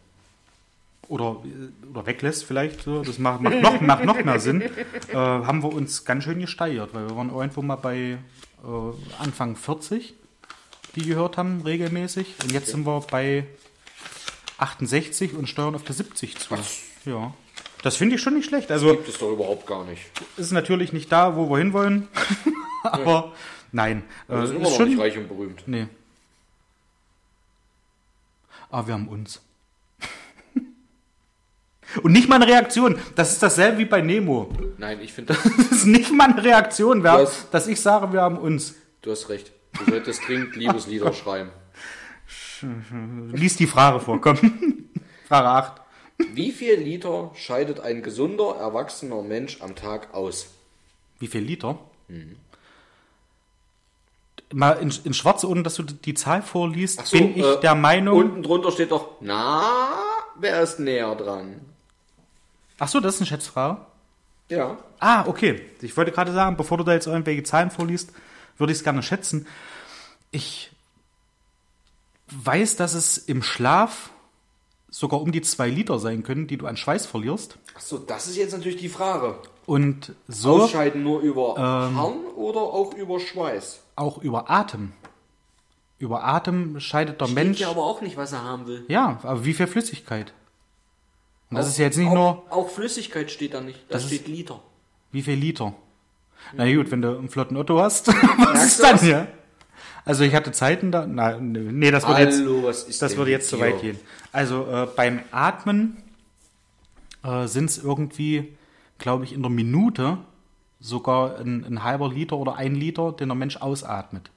[1.08, 1.42] oder,
[1.90, 5.72] oder weglässt vielleicht, so, das macht, macht, noch, macht noch mehr Sinn, äh, haben wir
[5.72, 8.18] uns ganz schön gesteigert, weil wir waren irgendwo mal bei äh,
[9.18, 10.14] Anfang 40,
[10.96, 12.36] die gehört haben regelmäßig.
[12.42, 13.46] Und jetzt sind wir bei
[14.58, 16.54] 68 und steuern auf der 70 zu.
[17.04, 17.34] Ja.
[17.82, 18.70] Das finde ich schon nicht schlecht.
[18.70, 20.02] Also Gibt es doch überhaupt gar nicht.
[20.36, 22.08] ist natürlich nicht da, wo wir hinwollen.
[22.82, 23.32] Aber
[23.72, 24.04] nein.
[24.28, 25.62] Wir Äh, sind immer noch schon, nicht reich und berühmt.
[25.66, 25.86] Nee.
[28.70, 29.40] Aber wir haben uns.
[32.02, 32.98] Und nicht mal eine Reaktion.
[33.14, 34.50] Das ist dasselbe wie bei Nemo.
[34.78, 37.48] Nein, ich finde, Das ist nicht mal eine Reaktion, wer, Was?
[37.50, 38.74] dass ich sage, wir haben uns.
[39.02, 39.52] du hast recht.
[39.78, 41.50] Du solltest dringend Liebeslieder schreiben.
[43.32, 44.38] Lies die Frage vor, komm.
[45.28, 45.80] Frage 8.
[46.32, 50.48] Wie viel Liter scheidet ein gesunder, erwachsener Mensch am Tag aus?
[51.18, 51.78] Wie viel Liter?
[54.52, 57.74] Mal in, in schwarz, ohne dass du die Zahl vorliest, so, bin ich äh, der
[57.74, 58.18] Meinung.
[58.18, 59.98] Unten drunter steht doch, na,
[60.38, 61.60] wer ist näher dran?
[62.78, 63.78] Ach so, das ist eine Schätzfrage.
[64.48, 64.78] Ja.
[65.00, 65.62] Ah, okay.
[65.80, 68.12] Ich wollte gerade sagen, bevor du da jetzt irgendwelche Zahlen vorliest,
[68.58, 69.46] würde ich es gerne schätzen.
[70.30, 70.70] Ich
[72.30, 74.10] weiß, dass es im Schlaf
[74.90, 77.58] sogar um die zwei Liter sein können, die du an Schweiß verlierst.
[77.74, 79.38] Achso, das ist jetzt natürlich die Frage.
[79.66, 81.96] Und so Ausscheiden nur über Ähm.
[81.96, 83.80] Harn oder auch über Schweiß?
[83.96, 84.92] auch über Atem.
[85.98, 87.60] Über Atem scheidet der Steht Mensch.
[87.60, 88.84] ja aber auch nicht, was er haben will.
[88.88, 90.34] Ja, aber wie viel Flüssigkeit?
[91.50, 93.78] Und das Auch- ist ja jetzt nicht auch, nur, Auch Flüssigkeit steht da nicht.
[93.88, 94.60] Da Das ist- steht Liter.
[95.12, 95.72] wie viel Liter.
[96.52, 99.28] Na gut, wenn du einen flotten Otto hast, was Merkst ist dann hier?
[100.04, 103.58] Also ich hatte Zeiten da, na, nee, das wird jetzt, Hallo, Das würde jetzt zu
[103.58, 103.98] weit gehen.
[104.32, 105.96] Also äh, beim Atmen
[107.22, 108.54] äh, sind es irgendwie,
[108.98, 110.18] glaube ich, in der Minute
[110.78, 114.30] sogar ein, ein halber Liter oder ein Liter, den der Mensch ausatmet.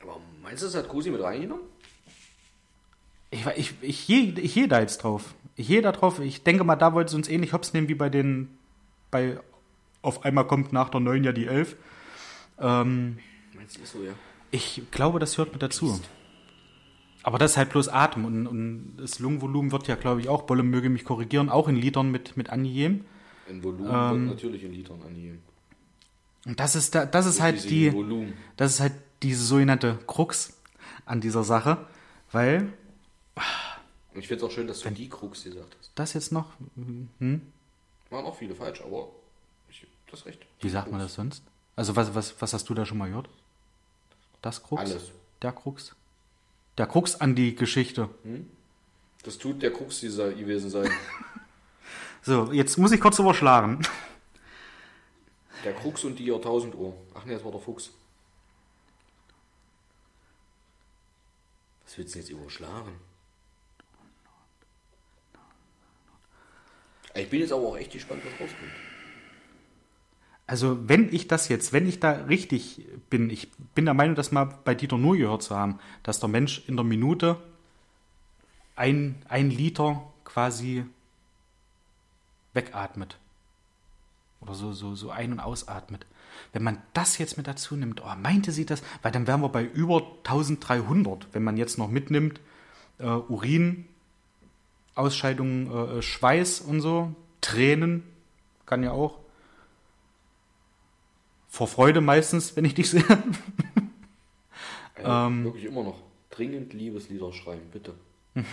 [0.00, 1.64] Aber meinst du, das hat Kusi mit reingenommen?
[3.30, 5.34] Ich, ich, ich, je, ich gehe da jetzt drauf.
[5.56, 6.20] Ich gehe da drauf.
[6.20, 8.56] Ich denke mal, da wollte es uns ähnlich hops nehmen wie bei den,
[9.10, 9.40] bei
[10.02, 11.74] auf einmal kommt nach der 9 ja die 11.
[12.60, 13.18] Ähm,
[13.54, 14.12] Meinst du, ist so, ja?
[14.50, 16.00] Ich glaube, das hört mit dazu.
[17.22, 20.42] Aber das ist halt bloß Atem und, und das Lungenvolumen wird ja, glaube ich, auch,
[20.42, 23.04] Bolle möge mich korrigieren, auch in Litern mit, mit angegeben.
[23.48, 25.42] In Volumen Ähm, wird natürlich in Litern angegeben.
[26.46, 28.34] Und das ist, da, das ist halt die, Volumen.
[28.56, 28.92] das ist halt
[29.22, 30.56] diese sogenannte Krux
[31.04, 31.84] an dieser Sache,
[32.30, 32.72] weil
[34.14, 35.90] Und ich finde es auch schön, dass du die Krux gesagt hast.
[35.96, 37.40] das jetzt noch, hm,
[38.10, 39.08] Waren auch viele falsch, aber
[39.68, 40.46] ich, das recht.
[40.60, 41.42] wie sagt man das sonst?
[41.74, 43.28] Also was, was, was hast du da schon mal gehört?
[44.46, 44.80] Das Krux?
[44.80, 45.10] Alles.
[45.42, 45.96] Der Krux?
[46.78, 48.08] Der Krux an die Geschichte.
[49.24, 50.88] Das tut der Krux dieser gewesen sein.
[52.22, 53.80] So, jetzt muss ich kurz überschlagen.
[55.64, 56.96] Der Krux und die Jahrtausenduhr.
[57.14, 57.90] Ach nee, das war der Fuchs.
[61.84, 62.98] Was willst du jetzt überschlagen?
[67.14, 68.72] Ich bin jetzt aber auch echt gespannt, was rauskommt.
[70.48, 74.32] Also, wenn ich das jetzt, wenn ich da richtig bin, ich bin der Meinung, das
[74.32, 77.36] mal bei Dieter Nuhr gehört zu haben, dass der Mensch in der Minute
[78.74, 80.84] ein, ein Liter quasi
[82.52, 83.18] wegatmet.
[84.40, 86.06] Oder so, so, so ein- und ausatmet.
[86.52, 88.82] Wenn man das jetzt mit dazu nimmt, oh, meinte sie das?
[89.02, 92.40] Weil dann wären wir bei über 1300, wenn man jetzt noch mitnimmt,
[92.98, 93.86] äh, Urin,
[94.94, 98.02] Ausscheidungen, äh, Schweiß und so, Tränen,
[98.64, 99.18] kann ja auch.
[101.56, 103.02] Vor Freude meistens, wenn ich dich sehe.
[104.94, 105.44] Also, Ähm.
[105.44, 105.98] wirklich immer noch.
[106.30, 107.94] Dringend Liebeslieder schreiben, bitte.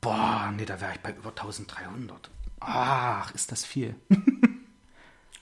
[0.00, 2.30] Boah, nee, da wäre ich bei über 1300.
[2.60, 3.94] Ach, ist das viel.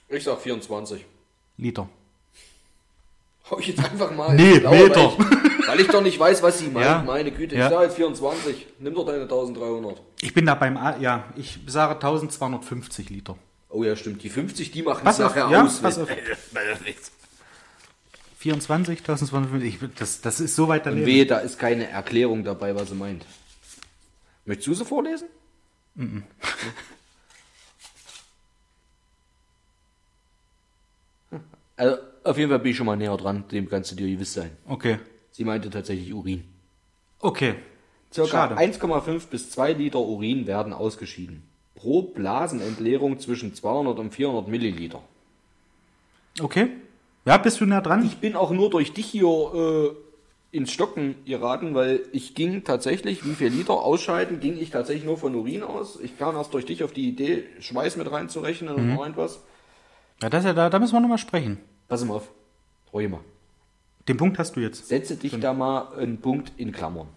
[0.09, 1.05] Ich sag 24.
[1.57, 1.89] Liter.
[3.49, 4.35] Hau ich jetzt einfach mal.
[4.35, 5.17] Nee, ins Blaue, Meter.
[5.17, 5.27] Weil
[5.59, 6.85] ich, weil ich doch nicht weiß, was sie meint.
[6.85, 7.03] Ja.
[7.03, 7.65] Meine Güte, Ja.
[7.65, 8.67] ich sag jetzt 24.
[8.79, 10.01] Nimm doch deine 1300.
[10.21, 13.37] Ich bin da beim, A ja, ich sage 1250 Liter.
[13.73, 14.21] Oh ja, stimmt.
[14.21, 15.79] Die 50, die machen es nachher ja, aus.
[15.81, 16.07] pass auf.
[18.37, 21.07] 24, 1250, ich, das, das ist so weit Und daneben.
[21.07, 23.25] wehe, da ist keine Erklärung dabei, was sie meint.
[24.45, 25.27] Möchtest du sie vorlesen?
[31.75, 34.33] Also, auf jeden Fall bin ich schon mal näher dran, dem kannst du dir gewiss
[34.33, 34.51] sein.
[34.67, 34.99] Okay,
[35.31, 36.43] Sie meinte tatsächlich Urin.
[37.19, 37.55] okay.
[38.13, 38.55] Circa Schade.
[38.57, 41.41] 1,5 bis 2 Liter Urin werden ausgeschieden.
[41.83, 45.01] Pro Blasenentleerung zwischen 200 und 400 Milliliter.
[46.39, 46.69] Okay.
[47.25, 48.05] Ja, bist du nah dran?
[48.05, 49.89] Ich bin auch nur durch dich hier äh,
[50.57, 55.17] ins Stocken geraten, weil ich ging tatsächlich, wie viel Liter ausscheiden, ging ich tatsächlich nur
[55.17, 55.99] von Urin aus.
[56.01, 59.41] Ich kam erst durch dich auf die Idee, Schweiß mit reinzurechnen und noch irgendwas.
[60.21, 61.57] Ja, das ist ja da, da müssen wir nochmal sprechen.
[61.89, 62.31] Pass mal auf,
[62.93, 63.19] ruhig mal.
[64.07, 64.87] Den Punkt hast du jetzt.
[64.87, 67.09] Setze dich da mal einen Punkt in Klammern.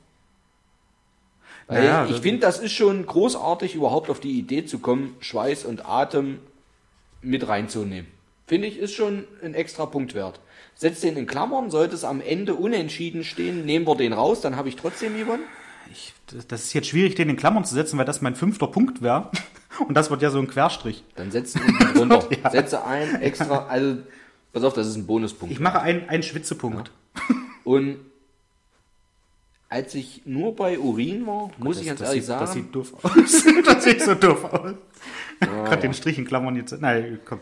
[1.69, 5.65] Weil Naja, ich finde, das ist schon großartig, überhaupt auf die Idee zu kommen, Schweiß
[5.65, 6.39] und Atem
[7.23, 8.07] mit reinzunehmen.
[8.47, 10.39] Finde ich, ist schon ein extra Punkt wert.
[10.77, 14.57] Setz den in Klammern, sollte es am Ende unentschieden stehen, nehmen wir den raus, dann
[14.57, 15.43] habe ich trotzdem gewonnen.
[15.91, 16.13] Ich,
[16.47, 19.31] das- ist jetzt schwierig, den in Klammern zu setzen, weil das mein fünfter Punkt wäre.
[19.89, 21.03] Und das wird ja so ein Querstrich.
[21.17, 22.29] Dann setze ihn unten drunter.
[22.51, 23.99] Setze ein extra, also
[24.53, 25.53] pass auf, das ist ein Bonuspunkt.
[25.53, 26.91] Ich mache einen, einen Schwitzepunkt.
[27.65, 27.99] Und
[29.69, 32.75] als ich nur bei Urin war, muss ich ganz das ehrlich sieht, sagen, Das sieht
[32.75, 33.45] doof aus.
[33.67, 34.75] das sieht so doof aus.
[35.41, 36.73] Gerade den Strich in Klammern jetzt.
[36.81, 37.41] Nein, komm.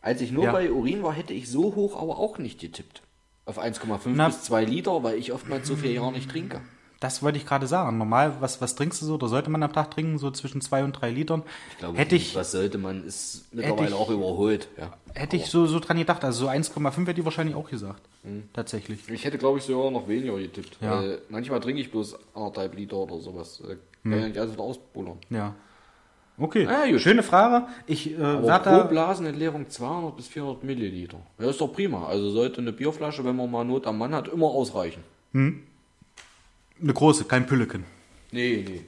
[0.00, 0.52] Als ich nur Ja.
[0.52, 3.02] bei Urin war, hätte ich so hoch aber auch nicht getippt.
[3.44, 6.60] Auf 1,5 Na- bis 2 Liter, weil ich oftmals so viel Jahr nicht trinke.
[7.02, 7.98] Das wollte ich gerade sagen.
[7.98, 9.14] Normal, was, was trinkst du so?
[9.14, 10.18] Oder sollte man am Tag trinken?
[10.18, 11.42] So zwischen zwei und drei Litern.
[11.72, 14.68] Ich glaube, hätte ich, was sollte man, ist mittlerweile ich- auch überholt.
[14.78, 14.92] Ja.
[15.14, 16.24] hätte ich so, so dran gedacht.
[16.24, 18.02] Also so 1,5 hätte ich wahrscheinlich auch gesagt.
[18.22, 18.44] Hm.
[18.52, 19.00] Tatsächlich.
[19.08, 20.78] Ich hätte, glaube ich, sogar noch weniger getippt.
[20.80, 20.98] Ja.
[21.02, 23.60] Weil manchmal trinke ich bloß anderthalb Liter oder sowas.
[24.04, 25.18] Kann ja nicht alles wieder ausbullern.
[25.28, 25.54] Ja.
[26.38, 26.66] Okay.
[26.66, 26.98] Ah.
[26.98, 27.66] Schöne Frage.
[27.86, 28.82] Ich äh, Aber werde pro da.
[28.84, 31.18] Blasenentleerung 200 bis 400 Milliliter.
[31.38, 32.06] Ja, ist doch prima.
[32.06, 35.02] Also sollte eine Bierflasche, wenn man mal Not am Mann hat, immer ausreichen.
[36.82, 37.84] Eine große, kein Pülleken.
[38.32, 38.84] Nee, nee.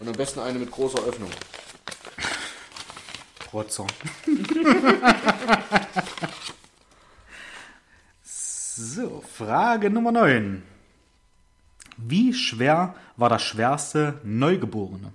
[0.00, 1.30] Und am besten eine mit großer Öffnung.
[3.38, 3.86] Protzer.
[8.22, 10.62] so, Frage Nummer 9.
[11.98, 15.12] Wie schwer war das schwerste Neugeborene?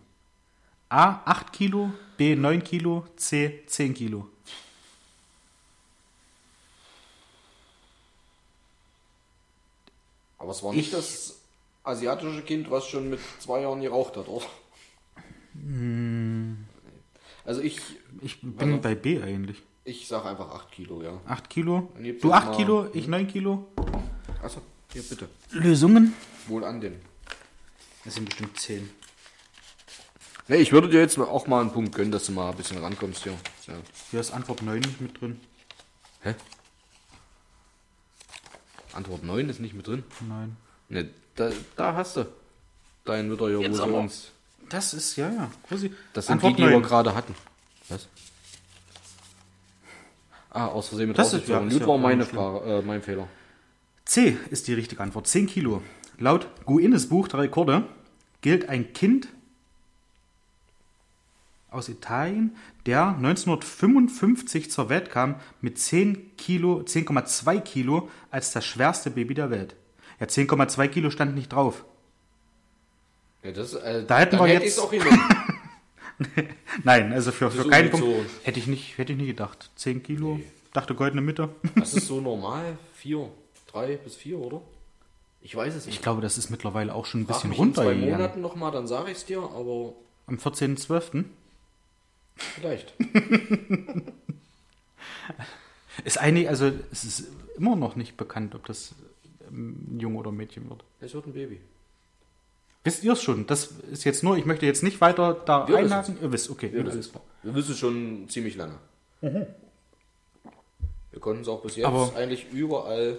[0.89, 4.29] A 8 Kilo, B 9 Kilo, C 10 Kilo.
[10.37, 11.39] Aber es war nicht Ich- das
[11.83, 14.45] asiatische Kind, was schon mit zwei Jahren geraucht hat, oder?
[17.45, 17.79] Also ich,
[18.21, 19.61] Ich bin bei B eigentlich.
[19.83, 21.19] ich sag einfach 8 Kilo, ja.
[21.27, 21.91] 8 Kilo.
[21.95, 23.67] Du jetzt 8 mal- Kilo, ich 9 Kilo.
[24.43, 24.61] Achso,
[24.91, 25.29] hier bitte.
[25.51, 26.13] Lösungen?
[26.47, 26.99] Wohl an den.
[28.03, 28.89] Das sind bestimmt 10.
[30.47, 32.77] Nee, ich würde dir jetzt auch mal einen Punkt gönnen, dass du mal ein bisschen
[32.77, 33.33] rankommst hier.
[33.67, 33.73] Ja.
[34.11, 35.39] Hier ist Antwort 9 nicht mit drin.
[36.21, 36.35] Hä?
[38.95, 40.03] Antwort 9 ist nicht mit drin.
[40.27, 40.55] Nein.
[40.89, 42.25] Ne, da, da hast du.
[43.03, 43.93] Dein wird er ja wohl aber.
[43.99, 44.31] uns.
[44.69, 45.51] Das ist, ja, ja.
[45.69, 45.91] Großi.
[46.13, 46.81] Das sind Antwort die, die wir 9.
[46.83, 47.35] gerade hatten.
[47.89, 48.07] Was?
[50.49, 52.41] Ah, aus Versehen mit Das ist- ja, ist Gut ja war meine nicht schlimm.
[52.41, 53.27] Frage, äh, mein Fehler.
[54.05, 55.27] C ist die richtige Antwort.
[55.27, 55.81] 10 Kilo.
[56.17, 57.83] Laut Guinness Buch der Rekorde
[58.41, 59.27] gilt ein Kind
[61.75, 62.55] aus Italien,
[62.85, 69.49] der 1955 zur Welt kam, mit 10 Kilo, 10,2 Kilo als das schwerste Baby der
[69.49, 69.75] Welt.
[70.19, 71.85] Ja, 10,2 Kilo stand nicht drauf.
[73.43, 74.91] Ja, das, äh, Da hätten wir hätte jetzt- auch.
[76.83, 78.07] Nein, also für, für keinen Punkt
[78.43, 79.69] hätte ich nicht, hätte ich nicht gedacht.
[79.75, 80.39] 10 Kilo,
[80.73, 81.49] dachte goldene Mitte.
[81.75, 82.77] Das ist so normal.
[82.95, 83.29] Vier,
[83.67, 84.61] drei bis vier, oder?
[85.41, 85.95] Ich weiß es nicht.
[85.95, 87.93] Ich glaube, das ist mittlerweile auch schon ein Frag bisschen mich in zwei.
[87.95, 89.93] Monaten nochmal, dann sage ich es dir, aber
[90.27, 91.25] Am 14.12.
[92.35, 92.93] vielleicht.
[96.03, 97.27] Ist eigentlich, also es ist
[97.57, 98.93] immer noch nicht bekannt, ob das
[99.49, 100.83] ähm, ein Junge oder ein Mädchen wird.
[100.99, 101.61] Es wird ein Baby.
[102.83, 103.47] Wisst ihr es schon?
[103.47, 106.17] Das ist jetzt nur, ich möchte jetzt nicht weiter da Wir einhaken.
[106.21, 106.71] Ihr wisst, okay.
[106.71, 107.23] Wir alles wissen klar.
[107.43, 108.75] Wir wissen es schon ziemlich lange.
[109.21, 109.47] Wir
[111.19, 113.17] konnten es auch bis jetzt Aber- eigentlich überall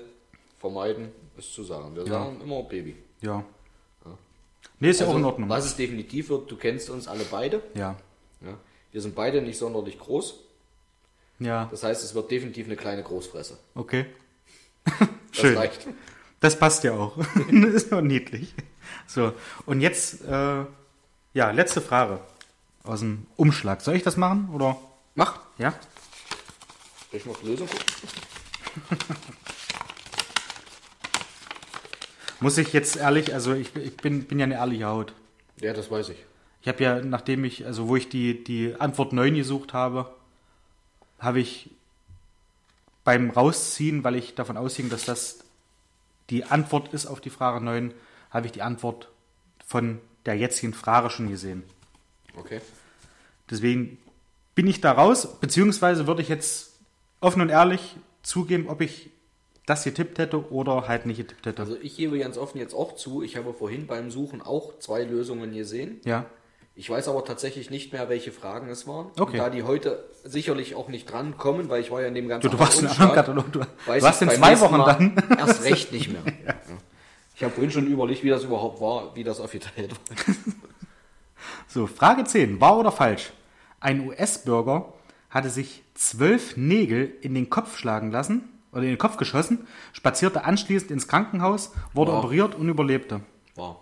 [0.58, 1.08] vermeiden,
[1.38, 1.96] es zu sagen.
[1.96, 2.94] Wir sagen immer Baby.
[3.22, 3.42] Ja.
[4.78, 5.48] Nee, ist ja auch in Also, Ordnung.
[5.48, 7.62] Was es definitiv wird, du kennst uns alle beide.
[7.74, 7.96] Ja.
[8.42, 8.58] Ja.
[8.96, 10.36] Wir sind beide nicht sonderlich groß.
[11.38, 13.58] Ja, Das heißt, es wird definitiv eine kleine Großfresse.
[13.74, 14.06] okay.
[14.86, 15.54] Das Schön.
[15.58, 15.86] reicht.
[16.40, 17.14] Das passt ja auch.
[17.52, 18.54] das ist ja niedlich.
[19.06, 19.34] So,
[19.66, 20.64] und jetzt, äh,
[21.34, 22.20] ja, letzte Frage
[22.84, 23.82] aus dem Umschlag.
[23.82, 24.78] Soll ich das machen oder?
[25.14, 25.40] Mach.
[25.58, 25.72] Ja?
[27.10, 29.16] Soll ich mal auf Lösung gucken?
[32.40, 35.12] Muss ich jetzt ehrlich, also ich, ich bin, bin ja eine ehrliche Haut.
[35.60, 36.24] Ja, das weiß ich.
[36.66, 40.12] Ich habe ja, nachdem ich, also wo ich die, die Antwort 9 gesucht habe,
[41.20, 41.70] habe ich
[43.04, 45.44] beim Rausziehen, weil ich davon ausging, dass das
[46.28, 47.94] die Antwort ist auf die Frage 9,
[48.30, 49.12] habe ich die Antwort
[49.64, 51.62] von der jetzigen Frage schon gesehen.
[52.36, 52.60] Okay.
[53.48, 53.98] Deswegen
[54.56, 56.72] bin ich da raus, beziehungsweise würde ich jetzt
[57.20, 57.94] offen und ehrlich
[58.24, 59.10] zugeben, ob ich
[59.66, 61.62] das getippt hätte oder halt nicht getippt hätte.
[61.62, 65.04] Also ich gebe ganz offen jetzt auch zu, ich habe vorhin beim Suchen auch zwei
[65.04, 66.00] Lösungen gesehen.
[66.04, 66.26] ja.
[66.78, 69.06] Ich weiß aber tatsächlich nicht mehr, welche Fragen es waren.
[69.18, 69.32] Okay.
[69.32, 72.50] Und da die heute sicherlich auch nicht drankommen, weil ich war ja in dem ganzen
[72.50, 73.50] Du, du warst in einem Katalog.
[73.50, 75.38] Du, du ich in zwei Wochen Mal dann.
[75.38, 76.22] Erst recht nicht mehr.
[76.46, 76.54] Ja.
[77.34, 80.34] Ich habe vorhin schon überlegt, wie das überhaupt war, wie das aufgeteilt war.
[81.68, 82.60] So, Frage 10.
[82.60, 83.32] Wahr oder falsch?
[83.80, 84.92] Ein US-Bürger
[85.30, 90.44] hatte sich zwölf Nägel in den Kopf schlagen lassen oder in den Kopf geschossen, spazierte
[90.44, 92.24] anschließend ins Krankenhaus, wurde Wow.
[92.24, 93.20] operiert und überlebte.
[93.54, 93.80] War.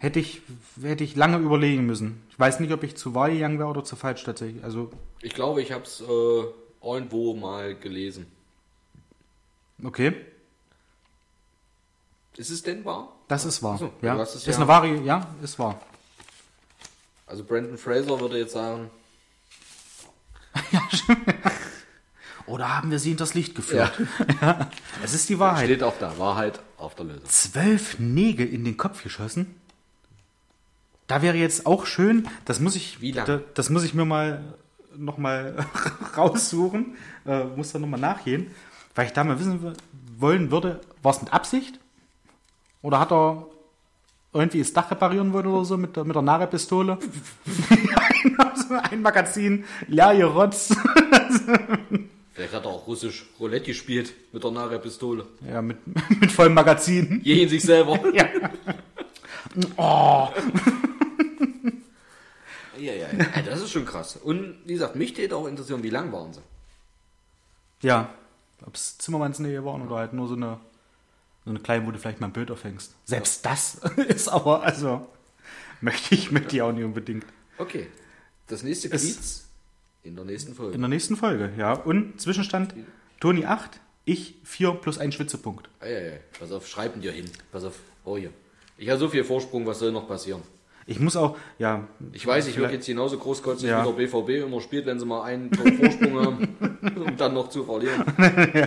[0.00, 0.42] Hätte ich,
[0.80, 2.22] hätte ich lange überlegen müssen.
[2.30, 4.62] Ich weiß nicht, ob ich zu wahr gegangen wäre oder zu falsch tatsächlich.
[4.62, 4.90] Also,
[5.22, 6.44] Ich glaube, ich habe es äh,
[6.86, 8.26] irgendwo mal gelesen.
[9.82, 10.14] okay,
[12.36, 13.12] Ist es denn wahr?
[13.26, 13.74] das ist wahr.
[13.74, 14.22] Ach so, ja.
[14.22, 15.80] ist ja- eine wahre, ja, ist wahr.
[17.26, 18.90] Also Brandon Fraser würde jetzt sagen,
[22.46, 23.92] Oder haben wir sie hinters Licht geführt?
[24.40, 24.70] Ja.
[25.04, 25.66] Es ist die Wahrheit.
[25.66, 27.24] steht auch da, Wahrheit auf der Lösung.
[27.26, 29.54] zwölf Nägel in den Kopf geschossen.
[31.08, 32.98] Da wäre jetzt auch schön, das muss ich?
[33.14, 34.54] Da, das muss ich mir mal
[34.96, 35.66] noch mal
[36.16, 36.96] raussuchen,
[37.26, 38.50] äh, muss da noch mal nachgehen,
[38.94, 39.74] weil ich da mal wissen
[40.18, 41.78] wollen würde, war es mit Absicht
[42.82, 43.46] oder hat er
[44.34, 46.98] irgendwie das Dach reparieren wollen oder so mit der, mit der Nare-Pistole?
[48.90, 50.76] ein Magazin, leer gerotzt.
[52.34, 55.24] Vielleicht hat er auch russisch Roulette gespielt mit der Nare-Pistole.
[55.48, 55.78] ja, mit,
[56.20, 57.20] mit vollem Magazin.
[57.24, 57.98] Je in sich selber.
[58.14, 58.26] Ja.
[59.76, 60.28] Oh.
[62.78, 63.42] Ja, ja, ja.
[63.42, 64.16] Das ist schon krass.
[64.16, 66.40] Und wie gesagt, mich täte auch interessieren, wie lang waren sie?
[67.82, 68.12] Ja,
[68.66, 70.58] ob es Zimmermannsnähe waren oder halt nur so eine,
[71.44, 72.94] so eine kleine, wo du vielleicht mal ein Bild aufhängst.
[73.04, 73.74] Selbst das
[74.08, 75.06] ist aber, also,
[75.80, 77.26] möchte ich mit dir auch nicht unbedingt.
[77.58, 77.88] Okay.
[78.46, 79.44] Das nächste Quiz
[80.02, 80.74] in der nächsten Folge.
[80.74, 81.74] In der nächsten Folge, ja.
[81.74, 82.74] Und Zwischenstand,
[83.20, 85.68] Toni 8, ich 4 plus ein Schwitzepunkt.
[85.80, 86.20] Eieiei.
[86.38, 87.30] Pass auf, schreiben dir hin.
[87.52, 87.78] Pass auf.
[88.04, 88.30] Oh hier.
[88.78, 90.42] Ich habe so viel Vorsprung, was soll noch passieren?
[90.88, 91.86] Ich muss auch, ja.
[92.12, 93.82] Ich weiß, ich würde jetzt genauso großkotzig Ja.
[93.84, 96.56] wie der BVB immer spielt, wenn sie mal einen Tor Vorsprung haben,
[96.96, 98.02] um dann noch zu verlieren.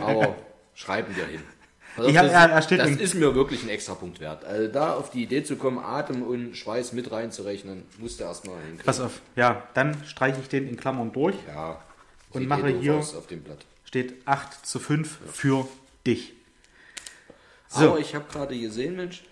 [0.01, 0.35] Aber
[0.75, 1.41] schreiben wir hin.
[1.97, 4.45] Auf, Ich hab- das, steht das in- ist mir wirklich ein extra Punkt wert.
[4.45, 8.85] Also da auf die Idee zu kommen, Atem und Schweiß mit reinzurechnen, musste erstmal hinkriegen.
[8.85, 11.35] Pass auf, ja, dann streiche ich den in Klammern durch.
[11.47, 11.81] Ja.
[12.29, 13.65] Und mache eh hier- aus auf dem Blatt.
[13.83, 15.67] Steht 8 zu 5 für
[16.07, 16.33] dich.
[17.67, 17.89] So.
[17.89, 19.23] Aber ich habe gerade gesehen, Mensch,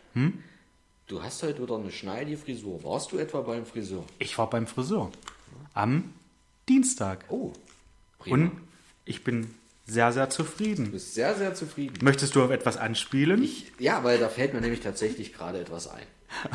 [1.10, 2.82] du hast heute wieder eine schneidige Frisur.
[2.84, 4.06] Warst du etwa beim Friseur?
[4.20, 5.12] Ich war beim Friseur.
[5.74, 6.14] Am
[6.70, 7.26] Dienstag.
[7.30, 7.52] Oh,
[8.20, 8.36] prima.
[8.36, 8.52] Und
[9.06, 9.54] ich bin
[9.86, 10.92] sehr, sehr du zufrieden.
[10.92, 11.98] bist sehr, sehr zufrieden.
[12.02, 13.44] Möchtest du auf etwas anspielen?
[13.44, 16.06] Ich, ja, weil da fällt mir nämlich tatsächlich gerade etwas ein.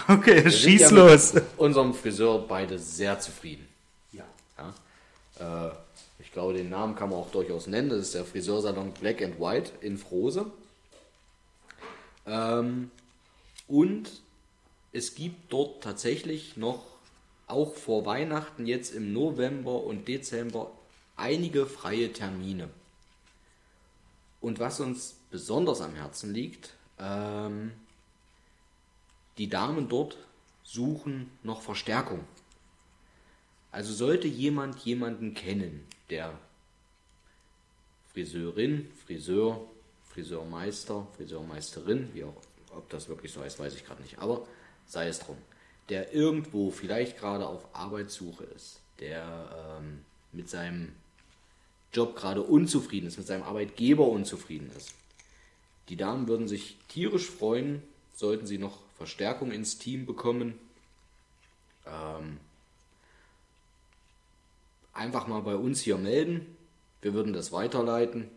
[0.09, 1.35] okay, Wir schieß ja los.
[1.35, 3.67] Mit unserem Friseur beide sehr zufrieden.
[4.13, 4.25] Ja.
[4.57, 5.69] Ja?
[5.69, 5.73] Äh,
[6.21, 7.89] ich glaube, den Namen kann man auch durchaus nennen.
[7.91, 10.47] Das ist der Friseursalon Black and White in Frose.
[12.27, 12.93] Ähm,
[13.67, 14.23] und
[14.95, 16.85] es gibt dort tatsächlich noch,
[17.49, 20.71] auch vor Weihnachten, jetzt im November und Dezember,
[21.17, 22.71] einige freie Termine.
[24.41, 27.73] Und was uns besonders am Herzen liegt, ähm,
[29.37, 30.17] die Damen dort
[30.63, 32.21] suchen noch Verstärkung.
[33.73, 36.39] Also sollte jemand jemanden kennen, der
[38.13, 39.61] Friseurin, Friseur,
[40.05, 42.37] Friseurmeister, Friseurmeisterin, wie auch,
[42.71, 44.47] ob das wirklich so heißt, weiß ich gerade nicht, aber
[44.87, 45.37] sei es drum,
[45.89, 50.93] der irgendwo vielleicht gerade auf Arbeitssuche ist, der ähm, mit seinem
[51.93, 54.95] Job gerade unzufrieden ist, mit seinem Arbeitgeber unzufrieden ist.
[55.89, 57.83] Die Damen würden sich tierisch freuen,
[58.15, 60.59] sollten sie noch Verstärkung ins Team bekommen.
[61.87, 62.39] Ähm,
[64.93, 66.57] einfach mal bei uns hier melden.
[67.03, 68.31] Wir würden das weiterleiten.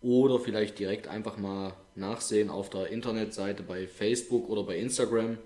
[0.00, 5.38] Oder vielleicht direkt einfach mal nachsehen auf der Internetseite bei Facebook oder bei Instagram.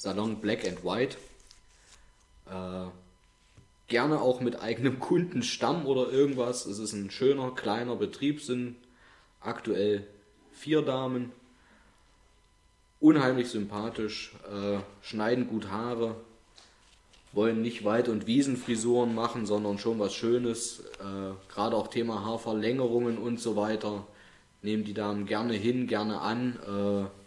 [0.00, 1.18] Salon Black and White.
[2.46, 2.88] Äh,
[3.88, 6.64] gerne auch mit eigenem Kundenstamm oder irgendwas.
[6.64, 8.76] Es ist ein schöner, kleiner Betrieb, sind
[9.42, 10.06] aktuell
[10.52, 11.32] vier Damen.
[12.98, 16.16] unheimlich sympathisch, äh, schneiden gut Haare,
[17.34, 20.80] wollen nicht Wald- und Wiesenfrisuren machen, sondern schon was Schönes.
[20.98, 24.06] Äh, Gerade auch Thema Haarverlängerungen und so weiter.
[24.62, 26.58] Nehmen die Damen gerne hin, gerne an.
[26.66, 27.19] Äh,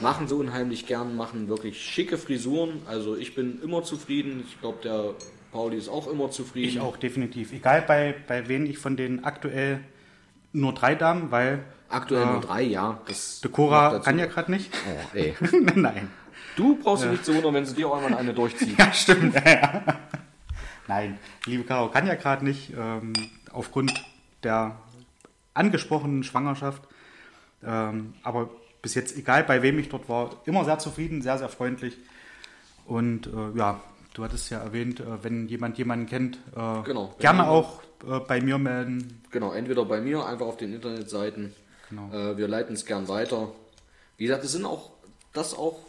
[0.00, 2.82] machen sie unheimlich gern, machen wirklich schicke Frisuren.
[2.86, 4.44] Also ich bin immer zufrieden.
[4.46, 5.14] Ich glaube, der
[5.52, 6.68] Pauli ist auch immer zufrieden.
[6.68, 7.52] Ich auch, definitiv.
[7.52, 9.80] Egal bei, bei wen ich von den aktuell
[10.52, 13.00] nur drei Damen, weil Aktuell äh, nur drei, ja.
[13.06, 14.70] Das der macht Cora dazu- kann ja gerade nicht.
[14.86, 15.34] Oh, ey.
[15.74, 16.10] Nein.
[16.56, 18.76] Du brauchst dich nicht zu wundern, wenn sie dir auch einmal eine durchzieht.
[18.78, 19.34] Ja, stimmt.
[19.34, 19.82] Ja, ja.
[20.86, 23.12] Nein, liebe Caro kann ja gerade nicht, ähm,
[23.52, 23.92] aufgrund
[24.42, 24.76] der
[25.54, 26.82] angesprochenen Schwangerschaft.
[27.64, 28.50] Ähm, aber
[28.88, 31.98] bis jetzt, egal bei wem ich dort war, immer sehr zufrieden, sehr, sehr freundlich.
[32.86, 33.82] Und äh, ja,
[34.14, 37.14] du hattest ja erwähnt, äh, wenn jemand jemanden kennt, äh, Genau.
[37.18, 39.20] gerne Wenn auch äh, bei mir melden.
[39.30, 41.54] Genau, entweder bei mir, einfach auf den Internetseiten.
[41.90, 42.10] Genau.
[42.14, 43.52] Äh, wir leiten es gern weiter.
[44.16, 44.92] Wie gesagt, es sind auch,
[45.34, 45.80] das auch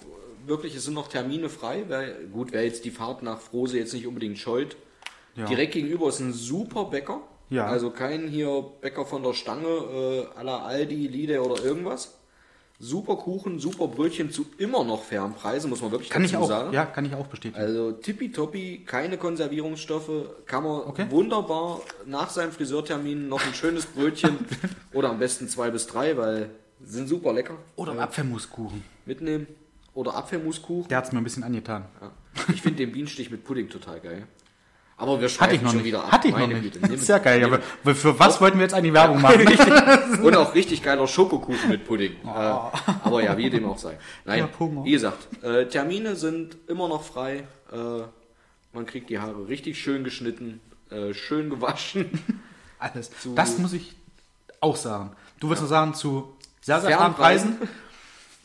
[0.46, 1.86] wirklich, es sind noch Termine frei.
[1.88, 4.76] Wer, gut, wer jetzt die Fahrt nach Frose jetzt nicht unbedingt scheut.
[5.38, 5.46] Ja.
[5.46, 7.22] Direkt gegenüber ist ein super Bäcker.
[7.50, 7.66] Ja.
[7.66, 12.19] Also kein hier Bäcker von der Stange, äh, à la Aldi, Lidl oder irgendwas.
[12.82, 16.48] Super Kuchen, super Brötchen zu immer noch fairen Preisen, muss man wirklich Kann ich auch,
[16.48, 16.72] sagen.
[16.72, 17.60] ja, kann ich auch bestätigen.
[17.62, 20.10] Also tippitoppi, keine Konservierungsstoffe,
[20.46, 21.08] kann man Okay.
[21.10, 24.38] wunderbar nach seinem Friseurtermin noch ein schönes Brötchen
[24.94, 26.52] oder am besten zwei bis drei, weil
[26.82, 27.58] sind super lecker.
[27.76, 28.82] Oder äh, Apfelmuskuchen.
[29.06, 29.48] mitnehmen.
[29.94, 30.88] Oder Apfelmuskuchen.
[30.88, 31.84] Der hat es mir ein bisschen angetan.
[32.00, 32.12] Ja.
[32.54, 34.26] Ich finde den Bienenstich mit Pudding total geil.
[35.00, 35.86] Aber wir Hatte schreiben ich noch schon nicht.
[35.88, 36.12] wieder ab.
[36.12, 36.74] Hatte ich noch Meine nicht.
[36.82, 37.44] Güte, Sehr geil.
[37.84, 39.48] Aber für was wollten wir jetzt eigentlich Werbung machen?
[40.24, 42.14] Und auch richtig geiler Schokokuchen mit Pudding.
[42.26, 43.98] Äh, aber ja, wie dem auch sei.
[44.26, 44.50] Nein, Ja,
[44.84, 47.48] wie gesagt, äh, Termine sind immer noch frei.
[47.72, 47.78] Äh,
[48.74, 50.60] man kriegt die Haare richtig schön geschnitten,
[50.92, 52.22] äh, schön gewaschen.
[52.80, 53.10] Alles.
[53.20, 53.96] Zu- das muss ich
[54.60, 55.12] auch sagen.
[55.40, 57.58] Du willst nur sagen, zu sehr, sehr Fairen fairen Preisen.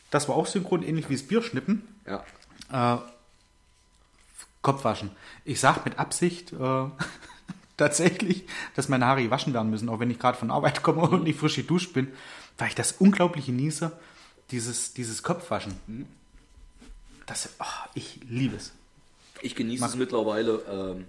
[0.09, 1.85] Das war auch synchron, ähnlich wie das Bierschnippen.
[2.07, 2.23] Ja,
[2.95, 2.97] Äh,
[4.65, 5.11] Kopfwaschen.
[5.45, 6.57] Ich sage mit Absicht äh,
[7.77, 8.45] tatsächlich,
[8.75, 11.39] dass meine Haare gewaschen werden müssen, auch wenn ich gerade von Arbeit komme und nicht
[11.39, 12.11] frisch geduscht bin,
[12.57, 13.91] weil ich das unglaublich genieße,
[14.51, 16.07] dieses, dieses Kopfwaschen.
[17.27, 18.73] Das, oh, ich liebe es.
[19.41, 21.05] ich genieße es mittlerweile ähm,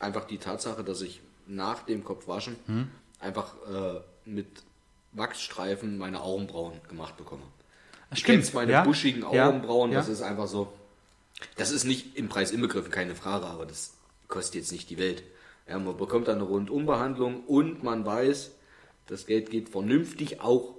[0.00, 2.90] einfach die Tatsache, dass ich nach dem Kopfwaschen Hm?
[3.20, 4.46] einfach äh, mit
[5.12, 7.42] Wachsstreifen meine Augenbrauen gemacht bekomme.
[8.10, 8.84] Du Stimmt, meine ja.
[8.84, 9.98] buschigen Ja, Augenbrauen, ja.
[9.98, 10.72] das ist einfach so.
[11.56, 13.94] Das ist nicht im Preis inbegriffen, keine Frage, aber das
[14.28, 15.22] kostet jetzt nicht die Welt.
[15.68, 18.52] Ja, man bekommt dann eine Rundumbehandlung und man weiß,
[19.06, 20.74] das Geld geht vernünftig auch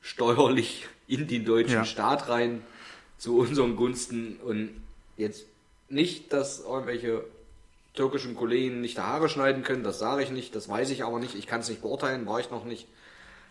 [0.00, 1.84] steuerlich in den deutschen Ja.
[1.84, 2.62] Staat rein
[3.18, 4.70] zu unseren Gunsten und
[5.16, 5.44] jetzt
[5.88, 7.24] nicht, dass irgendwelche
[7.94, 11.18] türkischen Kollegen nicht die Haare schneiden können, das sage ich nicht, das weiß ich aber
[11.18, 12.86] nicht, ich kann es nicht beurteilen, war ich noch nicht.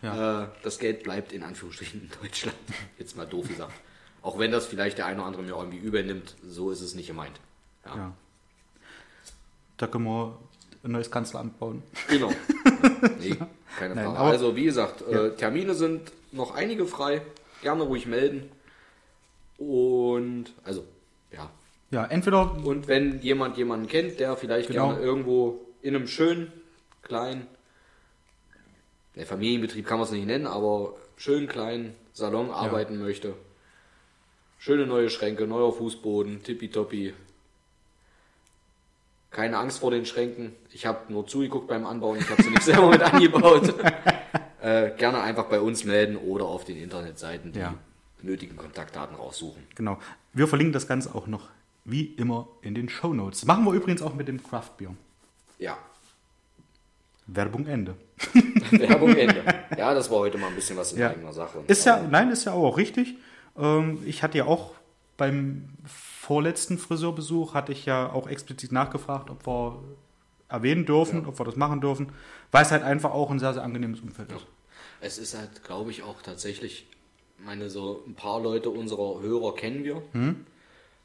[0.02, 0.44] Ja.
[0.44, 2.56] Äh, das Geld bleibt in Anführungsstrichen in Deutschland.
[2.98, 3.72] Jetzt mal doof gesagt.
[4.22, 7.08] Auch wenn das vielleicht der eine oder andere mir irgendwie übernimmt, so ist es nicht
[7.08, 7.40] gemeint.
[7.84, 8.12] Ja, Ja.
[9.78, 10.38] Da können wir
[10.84, 11.82] ein neues Kanzleramt bauen.
[12.08, 12.30] genau.
[13.20, 13.36] nee,
[13.78, 14.18] keine Nein, Frage.
[14.18, 17.22] aber- also wie gesagt, äh, Termine sind noch einige frei.
[17.62, 18.50] Gerne ruhig melden.
[19.58, 20.84] Und also,
[21.32, 21.50] ja.
[21.90, 24.88] Ja, entweder Und wenn jemand jemanden kennt, der vielleicht Genau.
[24.92, 26.52] gerne irgendwo in einem schönen,
[27.02, 27.46] kleinen,
[29.14, 33.34] der Familienbetrieb kann man es nicht nennen, aber schönen kleinen Salon arbeiten möchte.
[34.62, 37.14] Schöne neue Schränke, neuer Fußboden, tippitoppi.
[39.32, 40.52] Keine Angst vor den Schränken.
[40.70, 43.74] Ich habe nur zugeguckt beim Anbauen, ich habe sie nicht selber mit angebaut.
[44.62, 47.74] äh, gerne einfach bei uns melden oder auf den Internetseiten die Ja.
[48.22, 49.66] nötigen Kontaktdaten raussuchen.
[49.74, 49.98] Genau.
[50.32, 51.48] Wir verlinken das Ganze auch noch
[51.84, 53.44] wie immer in den Show Notes.
[53.44, 54.94] Machen wir übrigens auch mit dem Craft Beer.
[55.58, 55.76] Ja,
[57.26, 57.96] Werbung Ende.
[58.70, 59.42] Werbung Ende.
[59.76, 61.10] Ja, das war heute mal ein bisschen was in Ja.
[61.10, 61.64] eigener Sache.
[61.66, 63.16] Ist ja, nein, ist ja auch richtig.
[63.56, 64.72] Ähm, ich hatte ja auch
[65.16, 69.82] beim vorletzten Friseurbesuch hatte ich ja auch explizit nachgefragt, ob wir
[70.48, 72.12] erwähnen dürfen, ob wir das machen dürfen,
[72.50, 74.46] weil es halt einfach auch ein sehr, sehr angenehmes Umfeld ist.
[75.00, 76.86] Es ist halt, glaube ich, auch tatsächlich,
[77.38, 80.02] meine, so ein paar Leute unserer Hörer kennen wir.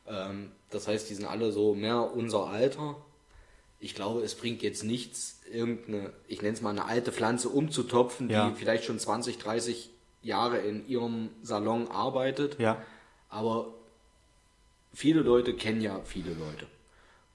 [0.07, 2.95] Ähm, das heißt, die sind alle so mehr unser Alter.
[3.79, 8.29] Ich glaube, es bringt jetzt nichts, irgendeine, ich nenne es mal eine alte Pflanze umzutopfen,
[8.29, 8.49] Ja.
[8.49, 9.91] die vielleicht schon 20, 30
[10.21, 12.59] Jahre in ihrem Salon arbeitet.
[12.59, 12.81] Ja,
[13.29, 13.73] Aber
[14.93, 16.65] viele Leute kennen ja viele Leute.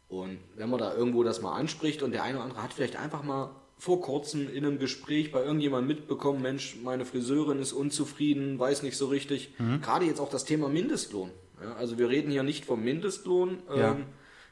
[0.08, 2.96] Und wenn man da irgendwo das mal anspricht und der eine oder andere hat vielleicht
[2.96, 8.58] einfach mal vor kurzem in einem Gespräch bei irgendjemandem mitbekommen, Mensch, meine Friseurin ist unzufrieden,
[8.58, 9.54] weiß nicht so richtig.
[9.80, 11.30] Gerade jetzt auch das Thema Mindestlohn.
[11.62, 13.58] Ja, also wir reden hier nicht vom Mindestlohn.
[13.74, 13.92] Ja.
[13.92, 14.04] Ähm,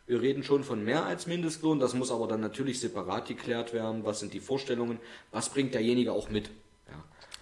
[0.06, 1.78] wir reden schon von mehr als Mindestlohn.
[1.78, 4.04] Das muss aber dann natürlich separat geklärt werden.
[4.04, 4.98] Was sind die Vorstellungen?
[5.30, 6.50] Was bringt derjenige auch mit?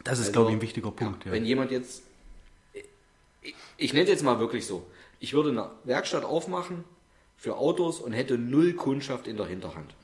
[0.05, 1.25] Das ist, Also, glaube ich, ein wichtiger Punkt.
[1.25, 1.37] Ja, Ja.
[1.37, 2.03] Wenn jemand jetzt
[3.43, 4.87] ich, ich nenne es jetzt mal wirklich so.
[5.21, 6.85] Ich würde eine Werkstatt aufmachen
[7.37, 9.95] für Autos und hätte null Kundschaft in der Hinterhand.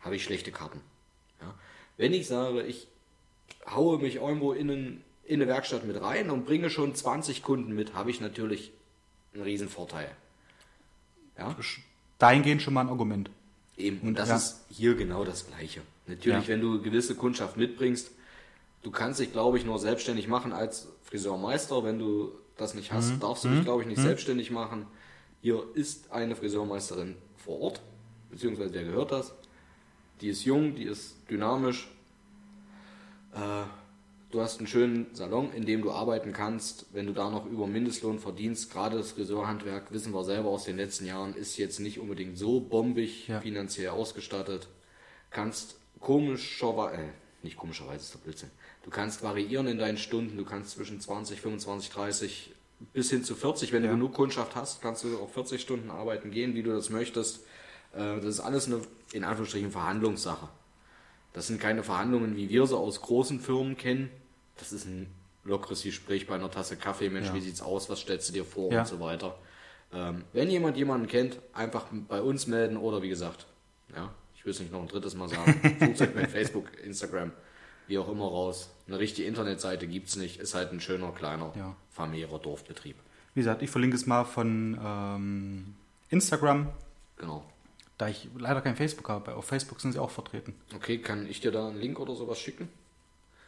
[0.00, 0.80] Habe ich schlechte Karten.
[1.40, 1.54] Ja.
[1.96, 2.86] Wenn ich sage, ich
[3.68, 7.72] haue mich irgendwo in, einen, in eine Werkstatt mit rein und bringe schon 20 Kunden
[7.74, 8.72] mit, habe ich natürlich
[9.34, 10.10] einen riesen Vorteil.
[11.38, 11.56] Ja,
[12.18, 13.30] Dahingehend schon mal ein Argument.
[13.76, 14.00] eben.
[14.00, 14.36] Und das Ja.
[14.36, 15.80] ist hier genau das Gleiche.
[16.06, 16.48] Natürlich, Ja.
[16.48, 18.10] wenn du gewisse Kundschaft mitbringst,
[18.82, 21.84] du kannst dich, glaube ich, nur selbstständig machen als Friseurmeister.
[21.84, 23.20] Wenn du das nicht hast, Mhm.
[23.20, 24.86] darfst du dich, glaube ich, nicht selbstständig machen.
[25.42, 27.80] Hier ist eine Friseurmeisterin vor Ort,
[28.30, 29.32] beziehungsweise der gehört das.
[30.20, 31.88] Die ist jung, die ist dynamisch.
[33.34, 33.64] Äh,
[34.30, 36.86] du hast einen schönen Salon, in dem du arbeiten kannst.
[36.92, 40.76] Wenn du da noch über Mindestlohn verdienst, gerade das Friseurhandwerk, wissen wir selber aus den
[40.76, 43.40] letzten Jahren, ist jetzt nicht unbedingt so bombig Ja.
[43.40, 44.68] finanziell ausgestattet.
[45.30, 47.08] Kannst komischerweise, äh,
[47.42, 48.50] nicht komischerweise ist der Blödsinn.
[48.82, 52.54] Du kannst variieren in deinen Stunden, du kannst zwischen 20, 25, 30
[52.94, 53.90] bis hin zu 40, wenn Ja.
[53.90, 57.40] du genug Kundschaft hast, kannst du auch 40 Stunden arbeiten gehen, wie du das möchtest.
[57.92, 58.80] Äh, Das ist alles eine,
[59.12, 60.48] in Anführungsstrichen, Verhandlungssache.
[61.34, 64.10] Das sind keine Verhandlungen, wie wir sie aus großen Firmen kennen.
[64.56, 65.08] Das ist ein
[65.44, 67.10] lockeres Gespräch bei einer Tasse Kaffee.
[67.10, 67.34] Mensch, Ja.
[67.34, 67.88] wie sieht's aus?
[67.90, 68.72] Was stellst du dir vor?
[68.72, 68.80] Ja.
[68.80, 69.36] Und so weiter.
[69.92, 73.46] Ähm, wenn jemand jemanden kennt, einfach bei uns melden oder wie gesagt,
[73.94, 77.32] ja, ich will es nicht noch ein drittes Mal sagen, sucht euch bei Facebook, Instagram,
[77.90, 78.70] wie auch immer raus.
[78.86, 81.76] Eine richtige Internetseite gibt's nicht, ist halt ein schöner, kleiner, Ja.
[81.90, 82.96] familiärer Dorfbetrieb.
[83.34, 85.74] Wie gesagt, ich verlinke es mal von ähm,
[86.08, 86.68] Instagram,
[87.18, 87.44] Genau.
[87.98, 89.34] da ich leider kein Facebook habe.
[89.34, 90.54] Auf Facebook sind sie auch vertreten.
[90.74, 92.68] Okay, kann ich dir da einen Link oder sowas schicken?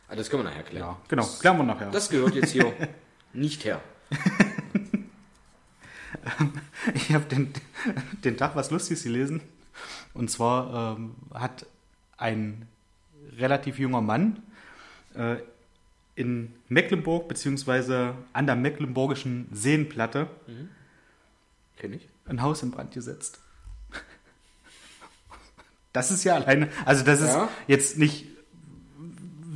[0.09, 0.86] Ah, das können wir nachher klären.
[0.88, 1.24] Ja, genau.
[1.40, 1.90] Klären wir nachher.
[1.90, 2.72] Das gehört jetzt hier
[3.32, 3.80] nicht her.
[6.95, 7.53] Ich habe den,
[8.24, 9.40] den Tag was Lustiges gelesen.
[10.14, 11.66] Und zwar ähm, hat
[12.18, 12.68] ein
[13.38, 14.42] relativ junger Mann
[15.14, 15.36] äh,
[16.14, 20.28] in Mecklenburg beziehungsweise an der mecklenburgischen Seenplatte
[21.78, 22.06] Kenn ich.
[22.26, 23.40] ein Haus in Brand gesetzt.
[25.94, 27.48] Das ist ja alleine, also das ist Ja.
[27.66, 28.24] jetzt nicht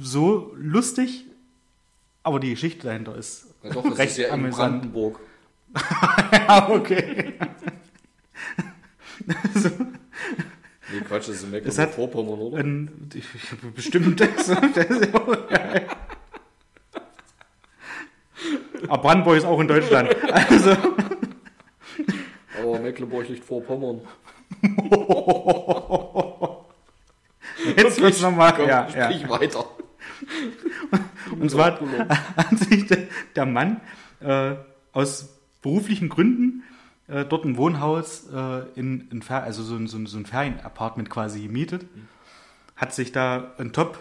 [0.03, 1.25] so lustig,
[2.23, 4.83] aber die Geschichte dahinter ist Ja, doch, das recht ist ja in amüsant.
[4.93, 5.21] Brandenburg.
[6.33, 7.35] Ja, okay.
[10.99, 12.59] Nee, Quatsch, das ist in Es hat- Mecklenburg-Vorpommern, oder?
[12.59, 14.49] Ein, ich, ich, bestimmt das.
[14.49, 15.87] ist ja auch geil.
[18.89, 20.15] Aber Brandenburg ist auch in Deutschland.
[20.33, 20.77] Also,
[22.63, 24.01] Aber Mecklenburg liegt vor Pommern.
[27.77, 28.55] jetzt wird's nochmal.
[28.67, 29.29] Ja, sprich ja.
[29.31, 29.65] weiter.
[31.39, 31.81] Und zwar hat,
[32.37, 32.99] hat sich der,
[33.35, 33.81] der Mann
[34.21, 34.55] äh,
[34.93, 35.29] aus
[35.63, 36.63] beruflichen Gründen
[37.09, 41.43] äh, dort ein Wohnhaus äh, in, in also so ein, so so ein Ferienapartment quasi
[41.43, 41.87] gemietet,
[42.77, 43.99] hat sich da einen Top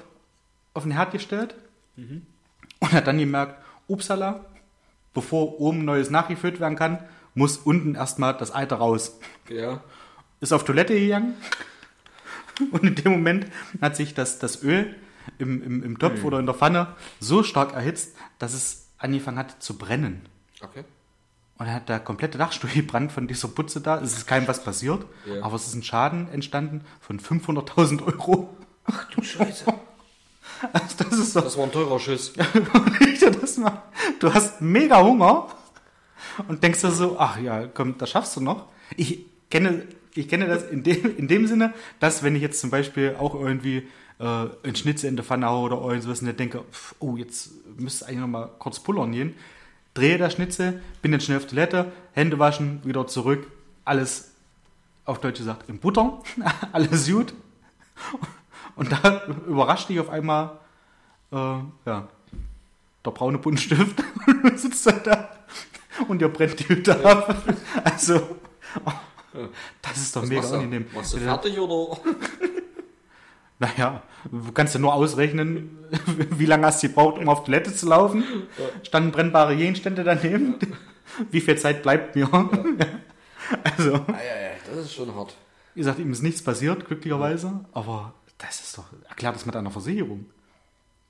[0.74, 1.56] auf den Herd gestellt
[2.80, 4.45] und hat dann gemerkt, upsala,
[5.14, 6.99] bevor oben Neues nachgefüllt werden kann,
[7.34, 9.20] muss unten erstmal das Alte raus.
[9.49, 9.82] Ja.
[10.41, 11.36] Ist auf Toilette gegangen
[12.72, 13.47] und in dem Moment
[13.82, 14.95] hat sich das, das Öl
[15.38, 19.62] im, im, im Topf oder in der Pfanne so stark erhitzt, dass es angefangen hat
[19.62, 20.22] zu brennen.
[20.62, 20.84] Okay.
[21.58, 23.99] Und dann hat der komplette Dachstuhl gebrannt von dieser Putze da.
[24.01, 25.43] Es ist keinem was passiert, Ja.
[25.43, 28.49] aber es ist ein Schaden entstanden von 500.000 Euro.
[28.86, 29.66] Ach du Scheiße.
[30.72, 32.32] Also das ist doch, Das war ein teurer Schiss.
[34.20, 35.47] Du hast mega Hunger
[36.47, 38.66] und denkst dir so, ach ja, komm, das schaffst du noch.
[38.95, 39.84] Ich kenne,
[40.16, 43.36] ich kenne das in dem, in dem Sinne, dass wenn ich jetzt zum Beispiel auch
[43.36, 43.88] irgendwie
[44.20, 48.06] äh, ein Schnitzel in der Pfanne haue oder irgendwas und denke, pf, oh, jetzt müsste
[48.08, 49.36] eigentlich noch mal kurz pullern gehen,
[49.96, 53.48] drehe das Schnitzel, bin dann schnell auf Toilette, Hände waschen, wieder zurück,
[53.84, 54.32] alles
[55.06, 56.22] auf Deutsch gesagt in Butter,
[56.72, 57.34] alles gut.
[58.76, 60.60] Und da überrascht dich auf einmal
[61.32, 62.08] äh, ja,
[63.06, 64.04] der braune Buntstift
[64.56, 65.30] sitzt dann da
[66.08, 67.36] und ihr brennt die Hütte ab.
[67.84, 68.22] Also,
[68.86, 68.91] oh,
[69.82, 70.58] das ist doch Was mega machst du?
[70.58, 70.88] unangenehm.
[70.93, 72.00] Machst du fertig oder?
[73.60, 75.78] Naja, du kannst ja nur ausrechnen,
[76.32, 78.24] wie lange hast du gebraucht, um auf Toilette zu laufen.
[78.84, 80.56] Standen brennbare Gegenstände daneben.
[81.32, 82.28] Wie viel Zeit bleibt mir?
[83.64, 85.36] Also, Ah, ja, ja, das ist schon hart.
[85.76, 87.64] wie gesagt, ihm ist nichts passiert, glücklicherweise.
[87.74, 90.26] Aber das ist doch, erklär das mit einer Versicherung.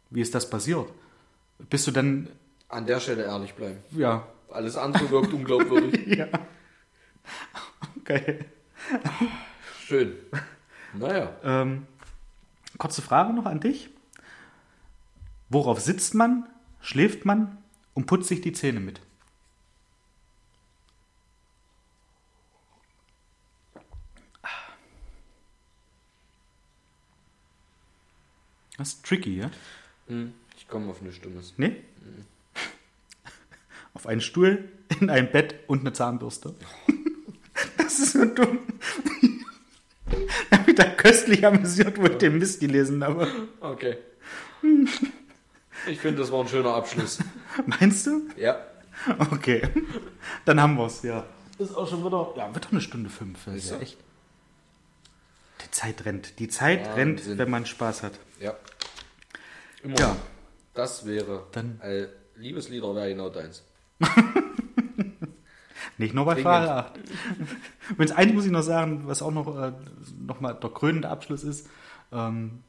[0.10, 0.90] Wie ist das passiert?
[1.70, 2.28] Bist du dann,
[2.68, 3.78] An der Stelle ehrlich bleiben.
[3.92, 6.06] ja, Alles andere wirkt unglaubwürdig.
[6.18, 6.28] ja.
[8.02, 8.40] Okay.
[9.88, 10.14] Schön.
[10.94, 11.32] Naja.
[11.44, 11.88] Ähm,
[12.78, 13.90] kurze Frage noch an dich.
[15.50, 16.48] Worauf sitzt man,
[16.82, 17.58] schläft man
[17.94, 19.02] und putzt sich die Zähne mit?
[28.78, 29.52] Das ist tricky, ja?
[30.08, 31.42] Hm, Ich komme auf eine Stimme.
[31.58, 31.78] Nee?
[33.94, 34.68] auf einen Stuhl,
[35.00, 36.54] in ein Bett und eine Zahnbürste.
[37.78, 38.60] Das ist so dumm.
[40.52, 43.28] Ich habe mich da köstlich amüsiert, wo ich den Mist gelesen habe.
[43.62, 43.98] Okay.
[45.88, 47.20] Ich finde, das war ein schöner Abschluss.
[47.66, 48.22] Meinst du?
[48.38, 48.58] Ja.
[49.32, 49.62] Okay.
[50.46, 51.26] Dann haben wir es, ja.
[51.58, 53.46] Ist auch schon wieder, ja, wird doch eine Stunde fünf.
[53.46, 53.98] Das ist ja echt.
[55.64, 56.40] Die Zeit rennt.
[56.40, 56.96] Die Zeit Wahnsinn.
[57.28, 58.14] rennt, wenn man Spaß hat.
[58.40, 58.56] Ja.
[59.84, 60.16] Immer Ja.
[60.74, 63.64] Das wäre Dann- äh, Liebeslieder wäre genau deins.
[65.98, 66.36] Nicht nur bei.
[66.42, 67.00] Frage 8.
[67.92, 69.72] Übrigens, eins muss ich noch sagen, was auch noch, äh,
[70.26, 71.70] noch mal der krönende Abschluss ist.
[72.12, 72.64] Ähm,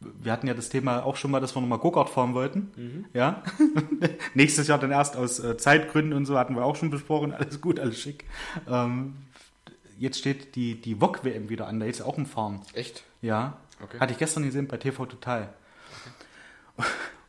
[0.00, 3.06] wir hatten ja das Thema auch schon mal, dass wir nochmal Go-Kart fahren wollten.
[3.12, 3.42] Ja.
[4.34, 7.32] Nächstes Jahr dann erst aus äh, Zeitgründen und so hatten wir auch schon besprochen.
[7.32, 8.24] Alles gut, alles schick.
[8.68, 9.14] Ähm,
[9.98, 12.60] jetzt steht die, die VOG-WM wieder an, da ist auch im Fahren.
[12.74, 13.04] Echt?
[13.20, 13.58] Ja.
[13.82, 13.98] Okay.
[14.00, 15.52] Hatte ich gestern gesehen bei TV Total.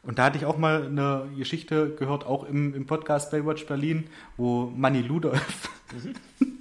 [0.03, 4.09] Und da hatte ich auch mal eine Geschichte gehört, auch im, im Podcast Baywatch Berlin,
[4.35, 5.69] wo Manny Ludolf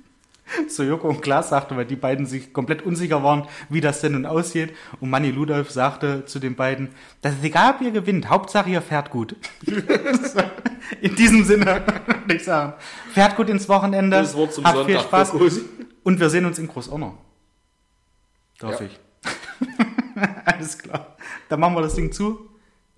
[0.68, 4.12] zu Joko und Klaas sagte, weil die beiden sich komplett unsicher waren, wie das denn
[4.12, 4.74] nun aussieht.
[5.00, 6.90] Und Manny Ludolf sagte zu den beiden,
[7.20, 9.36] das ist egal, ob ihr gewinnt, Hauptsache ihr fährt gut.
[11.00, 11.82] In diesem Sinne
[12.24, 12.74] würde ich sagen,
[13.12, 15.06] fährt gut ins Wochenende, Das Wort zum habt viel Sonntag.
[15.08, 15.60] Spaß Fokus.
[16.02, 17.14] und wir sehen uns in Großonner.
[18.58, 18.86] Darf Ja.
[18.86, 19.00] ich.
[20.44, 21.16] Alles klar.
[21.48, 22.48] Dann machen wir das Ding zu.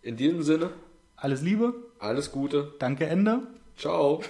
[0.02, 0.70] In diesem Sinne,
[1.16, 1.72] Alles Liebe.
[2.00, 2.74] alles Gute.
[2.78, 3.46] Danke, Ende.
[3.76, 4.20] Ciao.